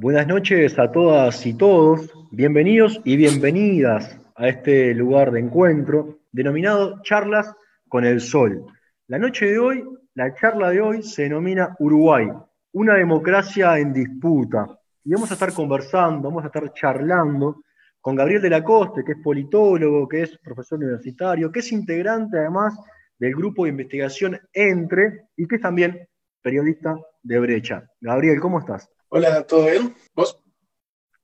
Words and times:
Buenas 0.00 0.28
noches 0.28 0.78
a 0.78 0.92
todas 0.92 1.44
y 1.44 1.54
todos, 1.54 2.12
bienvenidos 2.30 3.00
y 3.02 3.16
bienvenidas 3.16 4.16
a 4.36 4.46
este 4.46 4.94
lugar 4.94 5.32
de 5.32 5.40
encuentro 5.40 6.20
denominado 6.30 7.02
Charlas 7.02 7.52
con 7.88 8.04
el 8.04 8.20
Sol. 8.20 8.64
La 9.08 9.18
noche 9.18 9.46
de 9.46 9.58
hoy, 9.58 9.84
la 10.14 10.32
charla 10.36 10.70
de 10.70 10.80
hoy 10.80 11.02
se 11.02 11.22
denomina 11.22 11.74
Uruguay, 11.80 12.28
una 12.74 12.94
democracia 12.94 13.76
en 13.80 13.92
disputa. 13.92 14.68
Y 15.02 15.14
vamos 15.14 15.32
a 15.32 15.34
estar 15.34 15.52
conversando, 15.52 16.28
vamos 16.28 16.44
a 16.44 16.46
estar 16.46 16.72
charlando 16.72 17.64
con 18.00 18.14
Gabriel 18.14 18.42
de 18.42 18.50
la 18.50 18.62
Coste, 18.62 19.02
que 19.04 19.12
es 19.12 19.18
politólogo, 19.20 20.06
que 20.06 20.22
es 20.22 20.38
profesor 20.38 20.78
universitario, 20.78 21.50
que 21.50 21.58
es 21.58 21.72
integrante 21.72 22.38
además 22.38 22.78
del 23.18 23.34
grupo 23.34 23.64
de 23.64 23.70
investigación 23.70 24.38
Entre 24.52 25.24
y 25.36 25.48
que 25.48 25.56
es 25.56 25.60
también 25.60 26.06
periodista 26.40 26.96
de 27.20 27.40
Brecha. 27.40 27.82
Gabriel, 28.00 28.38
¿cómo 28.38 28.60
estás? 28.60 28.88
Hola, 29.10 29.42
¿todo 29.44 29.64
bien? 29.64 29.94
¿Vos? 30.14 30.38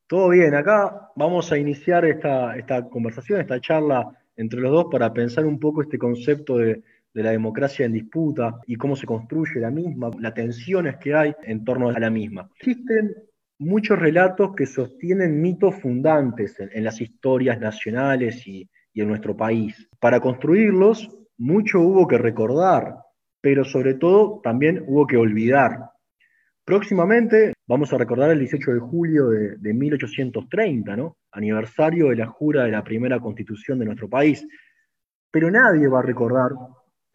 Todo 0.07 0.30
bien, 0.30 0.55
acá 0.55 1.11
vamos 1.17 1.53
a 1.53 1.59
iniciar 1.59 2.07
esta, 2.07 2.57
esta 2.57 2.89
conversación, 2.89 3.43
esta 3.43 3.61
charla 3.61 4.11
entre 4.36 4.61
los 4.61 4.72
dos 4.72 4.86
para 4.90 5.13
pensar 5.13 5.45
un 5.45 5.59
poco 5.61 5.82
este 5.82 5.99
concepto 5.99 6.57
de, 6.57 6.82
de 7.12 7.23
la 7.23 7.31
democracia 7.31 7.85
en 7.85 7.93
disputa 7.93 8.59
y 8.67 8.76
cómo 8.76 8.96
se 8.96 9.07
construye 9.07 9.61
la 9.61 9.71
misma, 9.71 10.11
las 10.18 10.32
tensiones 10.32 10.96
que 10.96 11.14
hay 11.14 11.35
en 11.43 11.62
torno 11.62 11.90
a 11.90 11.99
la 11.99 12.09
misma. 12.09 12.49
Existen 12.57 13.14
muchos 13.59 13.98
relatos 13.98 14.54
que 14.54 14.67
sostienen 14.67 15.43
mitos 15.43 15.75
fundantes 15.75 16.59
en, 16.61 16.71
en 16.73 16.85
las 16.85 17.01
historias 17.03 17.61
nacionales 17.61 18.46
y, 18.46 18.68
y 18.95 19.03
en 19.03 19.09
nuestro 19.09 19.37
país. 19.37 19.89
Para 20.01 20.21
construirlos, 20.21 21.11
mucho 21.37 21.81
hubo 21.81 22.09
que 22.09 22.17
recordar, 22.17 22.96
pero 23.43 23.64
sobre 23.64 23.95
todo 23.95 24.40
también 24.43 24.85
hubo 24.87 25.07
que 25.07 25.18
olvidar. 25.18 25.90
Próximamente 26.64 27.54
vamos 27.67 27.93
a 27.93 27.99
recordar 27.99 28.31
el 28.31 28.39
18 28.41 28.75
de 28.75 28.81
julio 28.81 29.29
de, 29.29 29.57
de, 29.57 29.75
1830, 29.75 30.96
¿no? 30.96 31.17
aniversario 31.32 32.09
de 32.09 32.17
la 32.17 32.27
jura 32.27 32.65
de 32.65 32.73
la 32.73 32.84
primera 32.84 33.19
constitución 33.20 33.79
de 33.79 33.87
nuestro 33.87 34.09
país. 34.09 34.47
Pero 35.31 35.51
nadie 35.51 35.89
va 35.89 36.01
a 36.01 36.03
recordar 36.03 36.53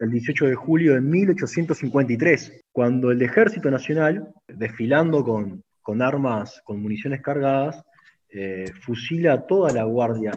el 0.00 0.10
18 0.10 0.46
de 0.46 0.54
julio 0.54 0.94
de 0.94 1.00
1853, 1.02 2.64
cuando 2.72 3.10
el 3.10 3.20
Ejército 3.22 3.70
Nacional, 3.70 4.32
desfilando 4.48 5.22
con, 5.22 5.62
con 5.82 6.02
armas, 6.02 6.62
con 6.64 6.80
municiones 6.82 7.20
cargadas, 7.20 7.84
eh, 8.30 8.70
fusila 8.80 9.34
a 9.34 9.46
toda 9.46 9.72
la 9.72 9.84
guardia, 9.84 10.32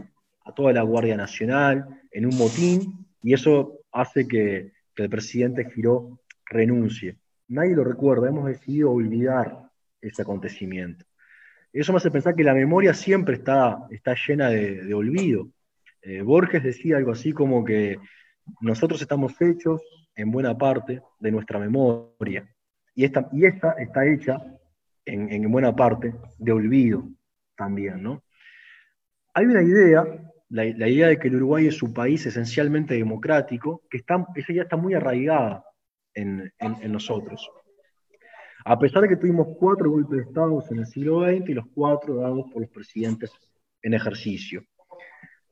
a 0.46 0.54
toda 0.54 0.74
la 0.74 0.82
Guardia 0.82 1.16
Nacional 1.16 2.02
en 2.12 2.26
un 2.26 2.38
motín, 2.38 3.08
y 3.22 3.34
eso 3.34 3.80
hace 3.92 4.28
que, 4.28 4.74
que 4.94 5.04
el 5.04 5.10
presidente 5.10 5.70
Giró 5.72 6.20
renuncie. 6.46 7.18
Nadie 7.48 7.76
lo 7.76 7.86
recuerda, 7.86 8.28
hemos 8.28 8.48
decidido 8.48 8.92
olvidar 8.92 9.70
ese 10.08 10.22
acontecimiento. 10.22 11.06
Eso 11.72 11.92
me 11.92 11.98
hace 11.98 12.12
pensar 12.12 12.36
que 12.36 12.44
la 12.44 12.54
memoria 12.54 12.94
siempre 12.94 13.36
está, 13.36 13.88
está 13.90 14.16
llena 14.28 14.50
de, 14.50 14.94
olvido. 14.94 15.50
Eh, 16.02 16.22
Borges 16.22 16.64
decía 16.64 16.98
algo 16.98 17.12
así 17.12 17.34
como 17.34 17.66
que 17.66 17.98
nosotros 18.62 19.02
estamos 19.02 19.42
hechos 19.42 19.82
en 20.16 20.30
buena 20.32 20.56
parte 20.56 21.02
de 21.20 21.32
nuestra 21.32 21.58
memoria. 21.58 22.48
Y 22.94 23.06
esta, 23.06 23.28
y 23.32 23.46
esta 23.46 23.72
está 23.72 24.06
hecha 24.06 24.38
en, 25.06 25.32
en, 25.32 25.52
buena 25.52 25.76
parte 25.76 26.14
de 26.38 26.52
olvido 26.52 27.10
también, 27.56 28.04
¿no? 28.04 28.24
Hay 29.34 29.46
una 29.46 29.64
idea, 29.64 30.06
la, 30.50 30.66
idea 30.66 31.08
de 31.08 31.18
que 31.18 31.28
el 31.28 31.38
Uruguay 31.38 31.66
es 31.66 31.82
un 31.82 31.92
país 31.92 32.24
esencialmente 32.28 32.94
democrático, 32.94 33.82
que 33.90 33.98
está, 33.98 34.28
esa 34.36 34.54
ya 34.54 34.62
está 34.64 34.78
muy 34.78 34.94
arraigada 34.94 35.66
en, 36.14 36.54
en 36.60 36.92
nosotros. 36.92 37.50
A 38.66 38.80
pesar 38.80 39.02
de 39.02 39.10
que 39.10 39.18
tuvimos 39.18 39.48
cuatro 39.60 39.90
golpes 39.90 40.18
de 40.18 40.24
Estado 40.24 40.64
en 40.70 40.80
el 40.80 40.86
siglo 40.86 41.26
XX 41.26 41.50
y 41.50 41.54
los 41.54 41.66
cuatro 41.74 42.16
dados 42.16 42.46
por 42.52 42.62
los 42.62 42.72
presidentes 42.72 43.32
en 43.82 43.94
ejercicio. 43.94 44.64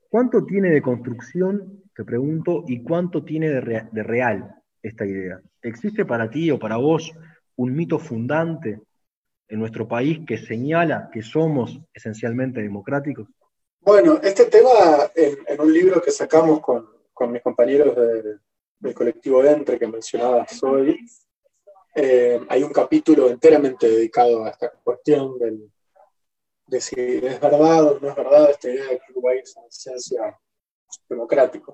¿Cuánto 0.08 0.44
tiene 0.44 0.70
de 0.70 0.82
construcción, 0.82 1.82
te 1.94 2.04
pregunto, 2.04 2.64
y 2.66 2.82
cuánto 2.82 3.24
tiene 3.24 3.50
de, 3.50 3.60
re 3.60 3.88
de, 3.92 4.02
real 4.02 4.54
esta 4.82 5.06
idea? 5.06 5.40
¿Existe 5.62 6.04
para 6.04 6.30
ti 6.30 6.50
o 6.50 6.58
para 6.58 6.76
vos 6.76 7.12
un 7.56 7.74
mito 7.74 7.98
fundante 7.98 8.80
en 9.48 9.58
nuestro 9.58 9.86
país 9.86 10.20
que 10.26 10.38
señala 10.38 11.10
que 11.12 11.22
somos 11.22 11.78
esencialmente 11.92 12.62
democráticos? 12.62 13.28
Bueno, 13.80 14.20
este 14.22 14.46
tema 14.46 14.70
en, 15.14 15.60
un 15.60 15.72
libro 15.72 16.00
que 16.00 16.10
sacamos 16.10 16.60
con, 16.60 16.86
con 17.12 17.32
mis 17.32 17.42
compañeros 17.42 17.94
de, 17.96 18.36
del 18.78 18.94
colectivo 18.94 19.44
Entre 19.44 19.78
que 19.78 19.86
mencionabas 19.86 20.62
hoy, 20.62 21.06
eh, 21.94 22.40
hay 22.48 22.62
un 22.62 22.72
capítulo 22.72 23.28
enteramente 23.28 23.88
dedicado 23.88 24.44
a 24.44 24.50
esta 24.50 24.70
cuestión 24.70 25.38
del, 25.38 25.70
de 26.66 26.80
si 26.80 26.94
es 26.96 27.40
verdad 27.40 27.84
o 27.84 28.00
no 28.00 28.08
es 28.08 28.16
verdad 28.16 28.50
esta 28.50 28.70
idea 28.70 28.86
de 28.86 28.98
que 28.98 29.12
Uruguay 29.12 29.38
es 29.42 29.56
en 29.56 29.64
esencia 29.64 30.38
democrático. 31.08 31.72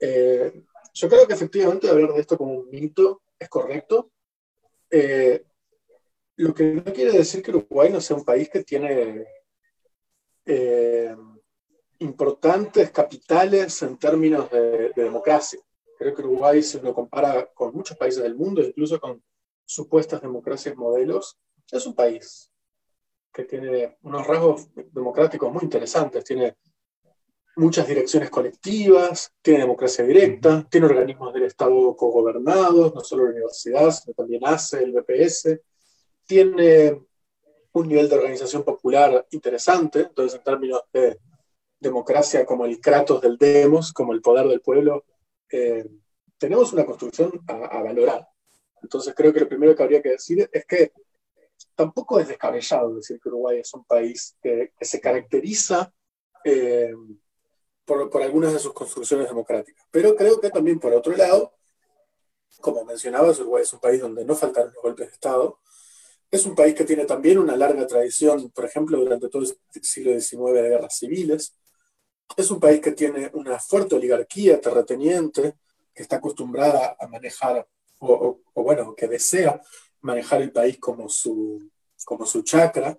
Eh, 0.00 0.64
yo 0.92 1.08
creo 1.08 1.26
que 1.26 1.34
efectivamente 1.34 1.88
hablar 1.88 2.12
de 2.12 2.20
esto 2.20 2.36
como 2.36 2.54
un 2.54 2.70
mito 2.70 3.22
es 3.38 3.48
correcto. 3.48 4.10
Eh, 4.90 5.44
lo 6.36 6.54
que 6.54 6.64
no 6.64 6.84
quiere 6.84 7.12
decir 7.12 7.42
que 7.42 7.50
Uruguay 7.50 7.90
no 7.90 8.00
sea 8.00 8.16
un 8.16 8.24
país 8.24 8.48
que 8.48 8.64
tiene 8.64 9.26
eh, 10.46 11.16
importantes 11.98 12.90
capitales 12.90 13.82
en 13.82 13.98
términos 13.98 14.50
de, 14.50 14.92
de, 14.94 15.02
democracia. 15.02 15.60
Creo 15.98 16.14
que 16.14 16.22
Uruguay, 16.22 16.62
si 16.62 16.76
uno 16.76 16.94
compara 16.94 17.50
con 17.52 17.74
muchos 17.74 17.96
países 17.96 18.22
del 18.22 18.36
mundo, 18.36 18.62
incluso 18.62 19.00
con 19.00 19.20
supuestas 19.64 20.22
democracias 20.22 20.76
modelos, 20.76 21.36
es 21.72 21.84
un 21.86 21.94
país 21.94 22.52
que 23.32 23.44
tiene 23.44 23.98
unos 24.02 24.24
rasgos 24.24 24.68
democráticos 24.92 25.52
muy 25.52 25.64
interesantes. 25.64 26.22
Tiene 26.24 26.56
muchas 27.56 27.88
direcciones 27.88 28.30
colectivas, 28.30 29.32
tiene 29.42 29.60
democracia 29.60 30.04
directa, 30.04 30.64
tiene 30.70 30.86
organismos 30.86 31.34
del 31.34 31.42
Estado 31.42 31.96
cogobernados, 31.96 32.94
no 32.94 33.00
solo 33.00 33.24
la 33.24 33.30
universidad, 33.30 33.90
sino 33.90 34.14
también 34.14 34.46
ACE, 34.46 34.84
el 34.84 34.92
BPS, 34.92 35.60
tiene 36.24 37.02
un 37.72 37.88
nivel 37.88 38.08
de 38.08 38.14
organización 38.14 38.62
popular 38.62 39.26
interesante, 39.32 40.00
entonces 40.02 40.38
en 40.38 40.44
términos 40.44 40.82
de 40.92 41.18
democracia 41.80 42.46
como 42.46 42.64
el 42.64 42.80
kratos 42.80 43.20
del 43.20 43.36
demos, 43.36 43.92
como 43.92 44.12
el 44.12 44.22
poder 44.22 44.46
del 44.46 44.60
pueblo, 44.60 45.04
eh, 45.50 45.84
tenemos 46.38 46.72
una 46.72 46.86
construcción 46.86 47.32
a, 47.46 47.82
valorar. 47.82 48.28
Entonces 48.82 49.14
creo 49.16 49.32
que 49.32 49.40
lo 49.40 49.48
primero 49.48 49.74
que 49.74 49.82
habría 49.82 50.02
que 50.02 50.10
decir 50.10 50.48
es 50.52 50.64
que 50.66 50.92
tampoco 51.74 52.20
es 52.20 52.28
descabellado 52.28 52.94
decir 52.94 53.18
que 53.20 53.28
Uruguay 53.28 53.58
es 53.58 53.74
un 53.74 53.84
país 53.84 54.36
que, 54.40 54.72
que 54.78 54.84
se 54.84 55.00
caracteriza 55.00 55.92
eh, 56.44 56.94
por, 57.84 58.08
por, 58.10 58.22
algunas 58.22 58.52
de 58.52 58.58
sus 58.58 58.72
construcciones 58.72 59.28
democráticas. 59.28 59.84
Pero 59.90 60.14
creo 60.14 60.40
que 60.40 60.50
también, 60.50 60.78
por 60.78 60.92
otro 60.92 61.16
lado, 61.16 61.54
como 62.60 62.84
mencionabas, 62.84 63.38
Uruguay 63.40 63.62
es 63.62 63.72
un 63.72 63.80
país 63.80 64.00
donde 64.00 64.24
no 64.24 64.34
faltaron 64.34 64.72
los 64.72 64.82
golpes 64.82 65.08
de 65.08 65.12
Estado. 65.12 65.58
Es 66.30 66.44
un 66.44 66.54
país 66.54 66.74
que 66.74 66.84
tiene 66.84 67.04
también 67.04 67.38
una 67.38 67.56
larga 67.56 67.86
tradición, 67.86 68.50
por 68.50 68.64
ejemplo, 68.64 68.98
durante 68.98 69.28
todo 69.28 69.42
el 69.42 69.84
siglo 69.84 70.18
XIX 70.18 70.54
de 70.54 70.68
guerras 70.68 70.98
civiles. 70.98 71.54
Es 72.36 72.50
un 72.50 72.60
país 72.60 72.80
que 72.80 72.92
tiene 72.92 73.30
una 73.34 73.58
fuerte 73.58 73.96
oligarquía 73.96 74.60
terrateniente, 74.60 75.56
que 75.94 76.02
está 76.02 76.16
acostumbrada 76.16 76.96
a 76.98 77.06
manejar, 77.08 77.66
o, 77.98 78.12
o, 78.12 78.40
o 78.54 78.62
bueno, 78.62 78.94
que 78.94 79.08
desea 79.08 79.60
manejar 80.00 80.42
el 80.42 80.52
país 80.52 80.78
como 80.78 81.08
su, 81.08 81.70
como 82.04 82.24
su 82.24 82.42
chakra. 82.42 82.96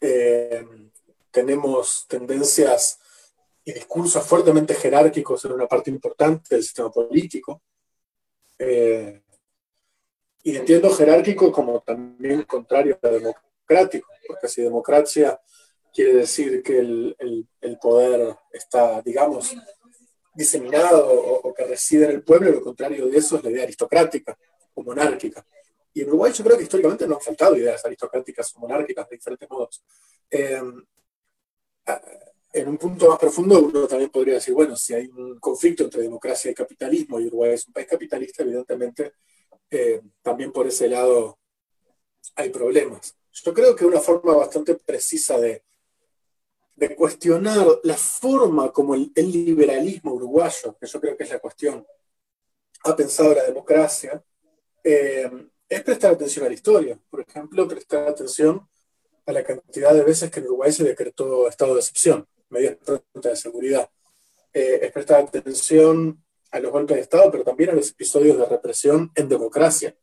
Eh, 0.00 0.64
tenemos 1.30 2.06
tendencias 2.08 2.98
y 3.64 3.72
discursos 3.72 4.24
fuertemente 4.26 4.74
jerárquicos 4.74 5.44
en 5.44 5.52
una 5.52 5.66
parte 5.66 5.90
importante 5.90 6.54
del 6.54 6.62
sistema 6.62 6.90
político. 6.90 7.62
Eh, 8.58 9.22
y 10.42 10.56
entiendo 10.56 10.90
jerárquico 10.90 11.52
como 11.52 11.80
también 11.80 12.42
contrario 12.44 12.98
a 13.02 13.08
democrático, 13.08 14.08
porque 14.26 14.48
si 14.48 14.62
democracia 14.62 15.38
quiere 15.92 16.14
decir 16.14 16.62
que 16.62 16.78
el, 16.78 17.46
el, 17.60 17.78
poder 17.78 18.36
está, 18.52 19.02
digamos, 19.02 19.56
diseminado 20.34 21.06
o, 21.06 21.48
o, 21.48 21.54
que 21.54 21.64
reside 21.64 22.06
en 22.06 22.10
el 22.12 22.22
pueblo, 22.22 22.50
lo 22.50 22.62
contrario 22.62 23.06
de 23.06 23.18
eso 23.18 23.36
es 23.36 23.44
la 23.44 23.50
idea 23.50 23.64
aristocrática 23.64 24.36
o 24.74 24.82
monárquica. 24.82 25.44
Y 25.92 26.02
en 26.02 26.08
Uruguay 26.08 26.32
yo 26.32 26.44
creo 26.44 26.56
que 26.56 26.62
históricamente 26.62 27.06
no 27.06 27.16
han 27.16 27.20
faltado 27.20 27.56
ideas 27.56 27.84
aristocráticas 27.84 28.54
o 28.54 28.60
monárquicas 28.60 29.08
de 29.08 29.16
diferentes 29.16 29.50
modos. 29.50 29.82
Eh, 30.30 30.62
en 32.52 32.68
un 32.68 32.78
punto 32.78 33.08
más 33.08 33.18
profundo 33.18 33.60
uno 33.60 33.86
también 33.86 34.10
podría 34.10 34.34
decir, 34.34 34.54
bueno, 34.54 34.76
si 34.76 34.94
hay 34.94 35.06
un 35.06 35.38
conflicto 35.38 35.84
entre 35.84 36.02
democracia 36.02 36.50
y 36.50 36.54
capitalismo 36.54 37.20
y 37.20 37.26
Uruguay 37.26 37.52
es 37.52 37.66
un 37.66 37.72
país 37.72 37.86
capitalista, 37.86 38.42
evidentemente 38.42 39.14
eh, 39.70 40.00
también 40.22 40.52
por 40.52 40.66
ese 40.66 40.88
lado 40.88 41.38
hay 42.36 42.50
problemas. 42.50 43.16
Yo 43.32 43.54
creo 43.54 43.74
que 43.74 43.84
una 43.84 44.00
forma 44.00 44.34
bastante 44.34 44.74
precisa 44.74 45.38
de, 45.38 45.62
de 46.80 46.96
cuestionar 46.96 47.66
la 47.82 47.94
forma 47.94 48.72
como 48.72 48.94
el, 48.94 49.12
liberalismo 49.14 50.14
uruguayo, 50.14 50.74
que 50.80 50.86
yo 50.86 50.98
creo 50.98 51.14
que 51.14 51.24
es 51.24 51.30
la 51.30 51.38
cuestión, 51.38 51.86
ha 52.84 52.96
pensado 52.96 53.34
la 53.34 53.44
democracia, 53.44 54.24
eh, 54.82 55.30
es 55.68 55.82
prestar 55.82 56.14
atención 56.14 56.46
a 56.46 56.48
la 56.48 56.54
historia. 56.54 56.98
Por 57.10 57.20
ejemplo, 57.20 57.68
prestar 57.68 58.08
atención 58.08 58.66
a 59.26 59.32
la 59.32 59.44
cantidad 59.44 59.92
de 59.92 60.04
veces 60.04 60.30
que 60.30 60.40
en 60.40 60.46
Uruguay 60.46 60.72
se 60.72 60.84
decretó 60.84 61.46
estado 61.48 61.74
de 61.74 61.80
excepción, 61.80 62.26
medidas 62.48 62.78
de 63.12 63.36
seguridad. 63.36 63.90
Eh, 64.54 64.80
es 64.82 64.90
prestar 64.90 65.22
atención 65.22 66.24
a 66.50 66.60
los 66.60 66.72
golpes 66.72 66.96
de 66.96 67.02
Estado, 67.02 67.30
pero 67.30 67.44
también 67.44 67.70
a 67.70 67.74
los 67.74 67.90
episodios 67.90 68.38
de 68.38 68.46
represión 68.46 69.12
en 69.14 69.28
democracia 69.28 69.94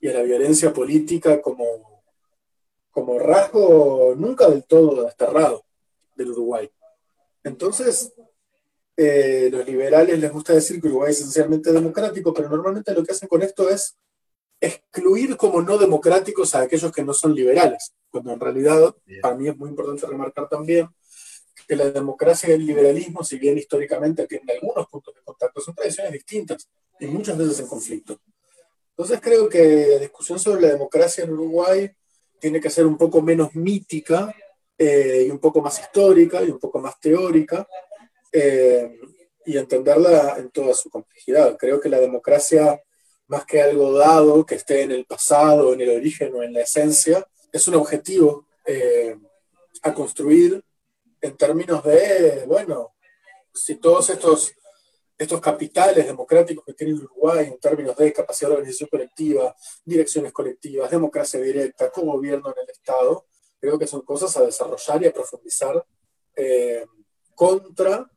y 0.00 0.08
a 0.08 0.14
la 0.14 0.22
violencia 0.22 0.72
política 0.72 1.40
como, 1.40 2.02
como 2.90 3.20
rasgo 3.20 4.14
nunca 4.16 4.48
del 4.48 4.64
todo 4.64 5.04
desterrado 5.04 5.67
del 6.18 6.32
Uruguay. 6.32 6.70
Entonces, 7.42 8.12
eh, 8.96 9.48
los 9.50 9.64
liberales 9.64 10.18
les 10.18 10.32
gusta 10.32 10.52
decir 10.52 10.80
que 10.80 10.88
Uruguay 10.88 11.12
es 11.12 11.20
esencialmente 11.20 11.72
democrático, 11.72 12.34
pero 12.34 12.48
normalmente 12.48 12.92
lo 12.92 13.04
que 13.04 13.12
hacen 13.12 13.28
con 13.28 13.42
esto 13.42 13.70
es 13.70 13.96
excluir 14.60 15.36
como 15.36 15.62
no 15.62 15.78
democráticos 15.78 16.54
a 16.54 16.62
aquellos 16.62 16.90
que 16.90 17.04
no 17.04 17.14
son 17.14 17.34
liberales, 17.34 17.94
cuando 18.10 18.32
en 18.32 18.40
realidad 18.40 18.94
para 19.22 19.36
mí 19.36 19.48
es 19.48 19.56
muy 19.56 19.70
importante 19.70 20.04
remarcar 20.06 20.48
también 20.48 20.88
que 21.68 21.76
la 21.76 21.90
democracia 21.90 22.48
y 22.48 22.52
el 22.52 22.66
liberalismo, 22.66 23.22
si 23.22 23.38
bien 23.38 23.56
históricamente 23.56 24.26
tienen 24.26 24.50
algunos 24.50 24.88
puntos 24.88 25.14
de 25.14 25.20
contacto, 25.22 25.60
son 25.60 25.74
tradiciones 25.74 26.12
distintas 26.12 26.68
y 26.98 27.06
muchas 27.06 27.38
veces 27.38 27.60
en 27.60 27.66
conflicto. 27.66 28.18
Entonces 28.90 29.20
creo 29.20 29.48
que 29.48 29.86
la 29.92 29.98
discusión 29.98 30.40
sobre 30.40 30.62
la 30.62 30.68
democracia 30.68 31.22
en 31.22 31.32
Uruguay 31.32 31.88
tiene 32.40 32.60
que 32.60 32.70
ser 32.70 32.86
un 32.86 32.96
poco 32.96 33.22
menos 33.22 33.54
mítica 33.54 34.34
eh, 34.78 35.24
y 35.26 35.30
un 35.30 35.40
poco 35.40 35.60
más 35.60 35.80
histórica 35.80 36.40
y 36.42 36.50
un 36.50 36.60
poco 36.60 36.78
más 36.78 37.00
teórica 37.00 37.66
eh, 38.30 39.00
y 39.44 39.56
entenderla 39.56 40.36
en 40.38 40.50
toda 40.50 40.72
su 40.72 40.88
complejidad. 40.88 41.56
Creo 41.58 41.80
que 41.80 41.88
la 41.88 41.98
democracia, 41.98 42.80
más 43.26 43.44
que 43.44 43.60
algo 43.60 43.92
dado, 43.98 44.46
que 44.46 44.54
esté 44.54 44.82
en 44.82 44.92
el 44.92 45.04
pasado, 45.04 45.72
en 45.72 45.80
el 45.80 45.90
origen 45.90 46.32
o 46.34 46.42
en 46.44 46.52
la 46.52 46.60
esencia, 46.60 47.26
es 47.50 47.66
un 47.66 47.74
objetivo 47.74 48.46
eh, 48.66 49.16
a 49.82 49.92
construir 49.92 50.62
en 51.20 51.36
términos 51.36 51.82
de, 51.82 52.44
bueno, 52.46 52.94
si 53.52 53.76
todos 53.76 54.10
estos, 54.10 54.52
estos 55.16 55.40
capitales 55.40 56.06
democráticos 56.06 56.64
que 56.64 56.74
tiene 56.74 56.94
Uruguay 56.94 57.46
en 57.46 57.58
términos 57.58 57.96
de 57.96 58.12
capacidad 58.12 58.50
de 58.50 58.56
organización 58.56 58.90
colectiva, 58.90 59.56
direcciones 59.84 60.32
colectivas, 60.32 60.90
democracia 60.90 61.40
directa, 61.40 61.90
co-gobierno 61.90 62.50
en 62.50 62.62
el 62.62 62.70
Estado, 62.70 63.24
creo 63.60 63.78
que 63.78 63.86
son 63.86 64.02
cosas 64.02 64.36
a 64.36 64.44
desarrollar 64.44 65.02
y 65.02 65.06
a 65.06 65.12
profundizar 65.12 65.84
eh, 66.36 66.84
contra 67.34 68.10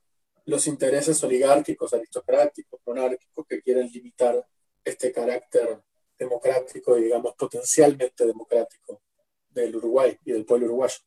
los 0.45 0.67
intereses 0.67 1.23
oligárquicos, 1.23 1.93
aristocráticos, 1.93 2.79
monárquicos 2.85 3.45
que 3.47 3.61
quieren 3.61 3.89
limitar 3.91 4.45
este 4.83 5.11
carácter 5.11 5.79
democrático, 6.17 6.95
digamos, 6.95 7.35
potencialmente 7.35 8.25
democrático 8.25 9.01
del 9.49 9.75
Uruguay 9.75 10.17
y 10.25 10.31
del 10.31 10.45
pueblo 10.45 10.67
uruguayo. 10.67 10.97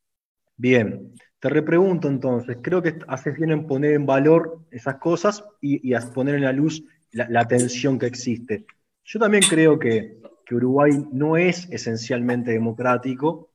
Bien, 0.56 1.14
te 1.40 1.48
repregunto 1.48 2.08
entonces, 2.08 2.58
creo 2.62 2.82
que 2.82 2.98
haces 3.08 3.34
bien 3.36 3.50
en 3.50 3.66
poner 3.66 3.92
en 3.92 4.06
valor 4.06 4.60
esas 4.70 4.96
cosas 4.96 5.44
y, 5.60 5.94
a 5.94 6.00
poner 6.00 6.36
en 6.36 6.42
la 6.42 6.52
luz 6.52 6.84
la, 7.10 7.46
tensión 7.46 7.98
que 7.98 8.06
existe. 8.06 8.66
Yo 9.04 9.18
también 9.18 9.42
creo 9.48 9.78
que, 9.78 10.20
que 10.46 10.54
Uruguay 10.54 10.92
no 11.12 11.36
es 11.36 11.68
esencialmente 11.70 12.52
democrático, 12.52 13.50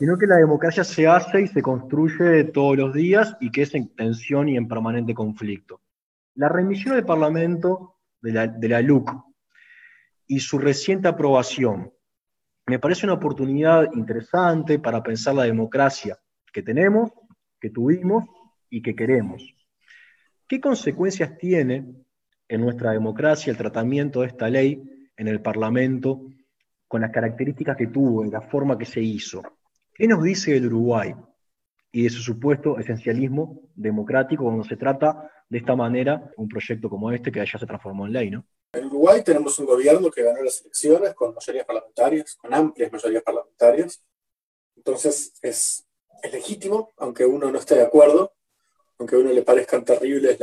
sino 0.00 0.16
que 0.16 0.26
la 0.26 0.36
democracia 0.36 0.82
se 0.82 1.06
hace 1.06 1.42
y 1.42 1.46
se 1.46 1.60
construye 1.60 2.44
todos 2.44 2.74
los 2.74 2.94
días 2.94 3.36
y 3.38 3.50
que 3.50 3.60
es 3.62 3.74
en 3.74 3.94
tensión 3.94 4.48
y 4.48 4.56
en 4.56 4.66
permanente 4.66 5.12
conflicto. 5.12 5.82
La 6.36 6.48
remisión 6.48 6.94
del 6.94 7.04
Parlamento 7.04 7.98
de 8.22 8.32
la, 8.32 8.46
de 8.46 8.66
la 8.66 8.80
LUC 8.80 9.10
y 10.26 10.40
su 10.40 10.58
reciente 10.58 11.06
aprobación 11.06 11.92
me 12.64 12.78
parece 12.78 13.04
una 13.04 13.12
oportunidad 13.12 13.92
interesante 13.92 14.78
para 14.78 15.02
pensar 15.02 15.34
la 15.34 15.42
democracia 15.42 16.18
que 16.50 16.62
tenemos, 16.62 17.10
que 17.60 17.68
tuvimos 17.68 18.24
y 18.70 18.80
que 18.80 18.96
queremos. 18.96 19.54
¿Qué 20.48 20.62
consecuencias 20.62 21.36
tiene 21.36 21.84
en 22.48 22.60
nuestra 22.62 22.92
democracia 22.92 23.50
el 23.50 23.58
tratamiento 23.58 24.22
de 24.22 24.28
esta 24.28 24.48
ley 24.48 24.82
en 25.14 25.28
el 25.28 25.42
Parlamento 25.42 26.22
con 26.88 27.02
las 27.02 27.10
características 27.10 27.76
que 27.76 27.88
tuvo 27.88 28.24
y 28.24 28.30
la 28.30 28.40
forma 28.40 28.78
que 28.78 28.86
se 28.86 29.02
hizo? 29.02 29.42
¿Qué 30.00 30.08
nos 30.08 30.22
dice 30.22 30.56
el 30.56 30.64
Uruguay 30.64 31.14
y 31.92 32.04
de 32.04 32.08
su 32.08 32.22
supuesto 32.22 32.78
esencialismo 32.78 33.68
democrático 33.74 34.44
cuando 34.44 34.64
se 34.64 34.74
trata 34.74 35.30
de 35.46 35.58
esta 35.58 35.76
manera 35.76 36.32
un 36.38 36.48
proyecto 36.48 36.88
como 36.88 37.12
este 37.12 37.30
que 37.30 37.44
ya 37.44 37.58
se 37.58 37.66
transformó 37.66 38.06
en 38.06 38.14
ley, 38.14 38.30
¿no? 38.30 38.46
En 38.72 38.86
Uruguay 38.86 39.22
tenemos 39.22 39.58
un 39.58 39.66
gobierno 39.66 40.10
que 40.10 40.22
ganó 40.22 40.42
las 40.42 40.62
elecciones 40.62 41.12
con 41.12 41.34
mayorías 41.34 41.66
parlamentarias, 41.66 42.34
con 42.36 42.54
amplias 42.54 42.90
mayorías 42.90 43.22
parlamentarias. 43.22 44.02
Entonces 44.74 45.34
es, 45.42 45.86
legítimo, 46.32 46.92
aunque 46.96 47.26
uno 47.26 47.52
no 47.52 47.58
esté 47.58 47.74
de 47.74 47.82
acuerdo, 47.82 48.32
aunque 48.96 49.16
a 49.16 49.18
uno 49.18 49.34
le 49.34 49.42
parezcan 49.42 49.84
terribles 49.84 50.38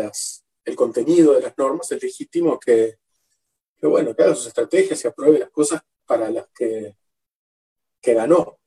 el 0.66 0.76
contenido 0.76 1.34
de 1.34 1.42
las 1.42 1.58
normas, 1.58 1.92
es 1.92 2.04
legítimo 2.04 2.60
que, 2.60 3.00
bueno, 3.82 4.16
que 4.16 4.22
haga 4.22 4.36
sus 4.36 4.50
estrategias 4.50 5.04
y 5.04 5.08
apruebe 5.08 5.40
las 5.40 5.50
cosas 5.50 5.82
para 6.06 6.30
las 6.30 6.48
que, 6.50 6.96
que 8.00 8.14
ganó. 8.14 8.60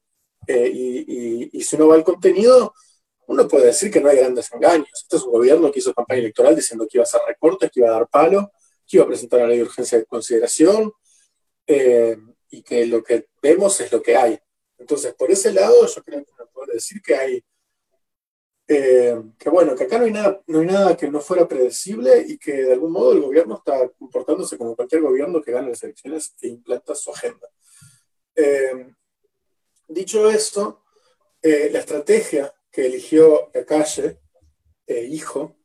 Eh, 0.46 0.70
y, 0.72 1.58
y 1.58 1.62
si 1.62 1.76
uno 1.76 1.88
va 1.88 1.94
al 1.94 2.04
contenido, 2.04 2.74
uno 3.30 3.46
puede 3.46 3.66
decir 3.66 3.92
que 3.92 4.00
no 4.00 4.08
hay 4.08 4.16
grandes 4.16 4.52
engaños. 4.52 4.88
Este 4.92 5.16
es 5.16 5.22
un 5.22 5.30
gobierno 5.30 5.70
que 5.70 5.78
hizo 5.78 5.94
campaña 5.94 6.18
electoral 6.18 6.56
diciendo 6.56 6.86
que 6.90 6.98
iba 6.98 7.04
a 7.04 7.06
hacer 7.06 7.20
recortes, 7.28 7.70
que 7.70 7.78
iba 7.78 7.88
a 7.88 7.92
dar 7.92 8.08
palo, 8.08 8.50
que 8.86 8.96
iba 8.96 9.04
a 9.04 9.06
presentar 9.06 9.40
la 9.40 9.46
ley 9.46 9.58
de 9.58 9.62
urgencia 9.62 9.98
de 9.98 10.04
consideración 10.04 10.92
eh, 11.64 12.18
y 12.50 12.62
que 12.62 12.86
lo 12.86 13.04
que 13.04 13.28
vemos 13.40 13.80
es 13.80 13.92
lo 13.92 14.02
que 14.02 14.16
hay. 14.16 14.36
Entonces, 14.78 15.14
por 15.14 15.30
ese 15.30 15.52
lado, 15.52 15.86
yo 15.86 16.02
creo 16.02 16.24
que 16.24 16.32
uno 16.32 16.50
puede 16.52 16.74
decir 16.74 17.00
que 17.00 17.14
hay, 17.14 17.44
eh, 18.66 19.22
que 19.38 19.48
bueno, 19.48 19.76
que 19.76 19.84
acá 19.84 19.98
no 19.98 20.06
hay, 20.06 20.12
nada, 20.12 20.42
no 20.48 20.58
hay 20.58 20.66
nada 20.66 20.96
que 20.96 21.08
no 21.08 21.20
fuera 21.20 21.46
predecible 21.46 22.24
y 22.26 22.36
que 22.36 22.52
de 22.64 22.72
algún 22.72 22.90
modo 22.90 23.12
el 23.12 23.20
gobierno 23.20 23.58
está 23.58 23.88
comportándose 23.90 24.58
como 24.58 24.74
cualquier 24.74 25.02
gobierno 25.02 25.40
que 25.40 25.52
gana 25.52 25.68
las 25.68 25.84
elecciones 25.84 26.34
e 26.40 26.48
implanta 26.48 26.96
su 26.96 27.12
agenda. 27.12 27.48
Eh, 28.34 28.92
dicho 29.94 30.30
esto, 30.30 30.84
la 31.42 31.78
estrategia 31.78 32.54
que 32.70 32.86
eligió 32.86 33.50
la 33.54 33.64
calle, 33.64 34.20
hijo, 34.86 35.56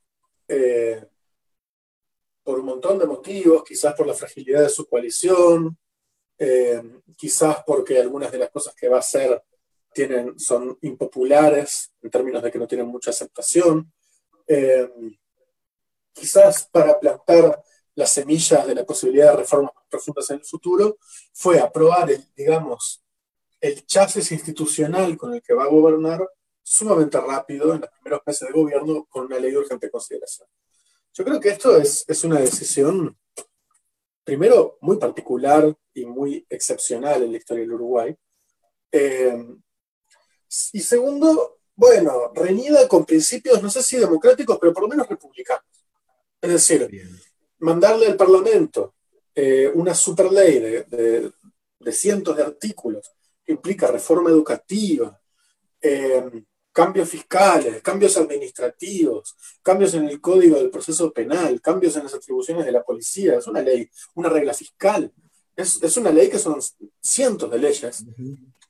por 2.46 2.60
un 2.60 2.66
montón 2.66 3.00
de 3.00 3.08
motivos, 3.08 3.64
quizás 3.64 3.96
por 3.96 4.06
la 4.06 4.14
fragilidad 4.14 4.62
de 4.62 4.70
su 4.70 4.88
coalición, 4.88 5.78
eh, 6.38 6.82
quizás 7.16 7.64
porque 7.66 8.00
algunas 8.00 8.32
de 8.32 8.38
las 8.38 8.52
cosas 8.52 8.76
que 8.76 8.90
va 8.90 8.98
a 8.98 9.00
hacer 9.00 9.42
tienen, 9.94 10.38
son 10.38 10.78
impopulares 10.82 11.94
en 12.02 12.12
términos 12.12 12.44
de 12.44 12.52
que 12.52 12.60
no 12.60 12.68
tienen 12.68 12.88
mucha 12.88 13.12
aceptación, 13.12 13.92
eh, 14.48 14.88
quizás 16.14 16.68
para 16.72 17.00
plantar 17.00 17.64
las 17.96 18.12
semillas 18.12 18.68
de 18.68 18.76
la 18.76 18.86
posibilidad 18.86 19.32
de 19.32 19.38
reformas 19.38 19.72
profundas 19.90 20.30
en 20.30 20.38
el 20.38 20.46
futuro, 20.46 20.98
fue 21.34 21.60
aprobar, 21.60 22.12
el, 22.12 22.24
digamos, 22.36 23.05
el 23.66 23.86
chasis 23.86 24.32
institucional 24.32 25.18
con 25.18 25.34
el 25.34 25.42
que 25.42 25.54
va 25.54 25.64
a 25.64 25.68
gobernar 25.68 26.30
sumamente 26.62 27.20
rápido 27.20 27.74
en 27.74 27.82
los 27.82 27.90
primeros 27.90 28.22
meses 28.26 28.48
de 28.48 28.54
gobierno 28.54 29.06
con 29.10 29.26
una 29.26 29.40
ley 29.40 29.52
de 29.52 29.58
urgente 29.58 29.90
consideración. 29.90 30.48
Yo 31.14 31.24
creo 31.24 31.40
que 31.40 31.50
esto 31.50 31.76
es, 31.78 32.06
es 32.08 32.24
una 32.24 32.40
decisión, 32.40 33.18
primero, 34.24 34.78
muy 34.82 34.98
particular 34.98 35.76
y 35.94 36.06
muy 36.06 36.46
excepcional 36.48 37.24
en 37.24 37.32
la 37.32 37.38
historia 37.38 37.64
del 37.64 37.74
Uruguay. 37.74 38.16
Eh, 38.92 39.46
y 40.74 40.80
segundo, 40.82 41.58
bueno, 41.76 42.32
reñida 42.36 42.88
con 42.88 43.04
principios, 43.04 43.64
no 43.64 43.70
sé 43.72 43.82
si 43.82 43.98
democráticos, 43.98 44.60
pero 44.60 44.74
por 44.74 44.84
lo 44.84 44.90
menos 44.90 45.08
republicanos. 45.08 45.66
Es 46.40 46.52
decir, 46.52 46.88
mandarle 47.60 48.08
al 48.08 48.16
Parlamento 48.16 48.94
eh, 49.34 49.72
una 49.74 49.96
super 49.96 50.32
ley 50.32 50.60
de, 50.60 50.84
de, 50.84 51.32
de, 51.80 51.92
cientos 51.92 52.38
de 52.38 52.44
artículos 52.44 53.16
implica 53.48 53.88
reforma 53.88 54.30
educativa, 54.30 55.20
eh, 55.82 56.44
cambios 56.72 57.10
fiscales, 57.10 57.82
cambios 57.82 58.18
administrativos, 58.18 59.36
cambios 59.62 59.94
en 59.94 60.10
el 60.10 60.20
código 60.20 60.58
del 60.58 60.70
proceso 60.70 61.12
penal, 61.14 61.62
cambios 61.62 61.96
en 61.96 62.04
las 62.04 62.14
atribuciones 62.14 62.66
de 62.66 62.72
la 62.72 62.84
policía. 62.84 63.38
Es 63.38 63.48
una 63.48 63.62
ley, 63.62 63.90
una 64.16 64.30
regla 64.30 64.54
fiscal. 64.54 65.12
Es, 65.56 65.82
es 65.82 65.96
una 65.96 66.12
ley 66.12 66.30
que 66.30 66.40
son 66.40 66.60
cientos 67.00 67.50
de 67.50 67.60
leyes 67.60 68.04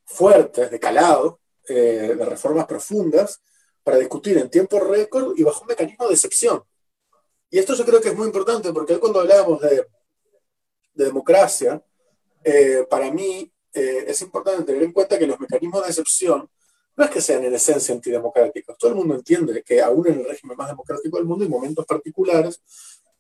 fuertes, 0.06 0.70
de 0.70 0.80
calado, 0.80 1.40
eh, 1.68 2.14
de 2.16 2.26
reformas 2.26 2.68
profundas, 2.68 3.42
para 3.84 3.98
discutir 3.98 4.38
en 4.38 4.50
tiempo 4.50 4.80
récord 4.80 5.34
y 5.36 5.44
bajo 5.44 5.62
un 5.62 5.68
mecanismo 5.68 6.08
de 6.08 6.14
excepción. 6.14 6.64
Y 7.50 7.58
esto 7.58 7.74
yo 7.74 7.86
creo 7.86 8.02
que 8.02 8.10
es 8.10 8.16
muy 8.16 8.28
importante, 8.28 8.72
porque 8.72 9.00
cuando 9.00 9.20
hablábamos 9.20 9.62
de, 9.62 9.88
de 10.94 11.06
democracia, 11.06 11.84
eh, 12.44 12.86
para 12.88 13.12
mí 13.12 13.52
eh, 13.76 14.06
es 14.08 14.22
importante 14.22 14.64
tener 14.64 14.84
en 14.84 14.94
cuenta 14.94 15.20
que 15.20 15.28
los 15.28 15.40
mecanismos 15.40 15.84
de 15.84 15.90
excepción 15.90 16.50
no 16.96 17.04
es 17.04 17.12
que 17.12 17.22
sean 17.22 17.44
en 17.44 17.54
esencia 17.54 17.94
antidemocráticos. 17.94 18.78
Todo 18.78 18.92
el 18.92 18.98
mundo 18.98 19.16
entiende 19.16 19.62
que 19.64 19.82
aún 19.82 20.08
en 20.08 20.22
el 20.22 20.26
régimen 20.26 20.58
más 20.58 20.70
democrático 20.70 21.18
del 21.18 21.26
mundo 21.26 21.44
hay 21.44 21.50
momentos 21.50 21.86
particulares 21.86 22.62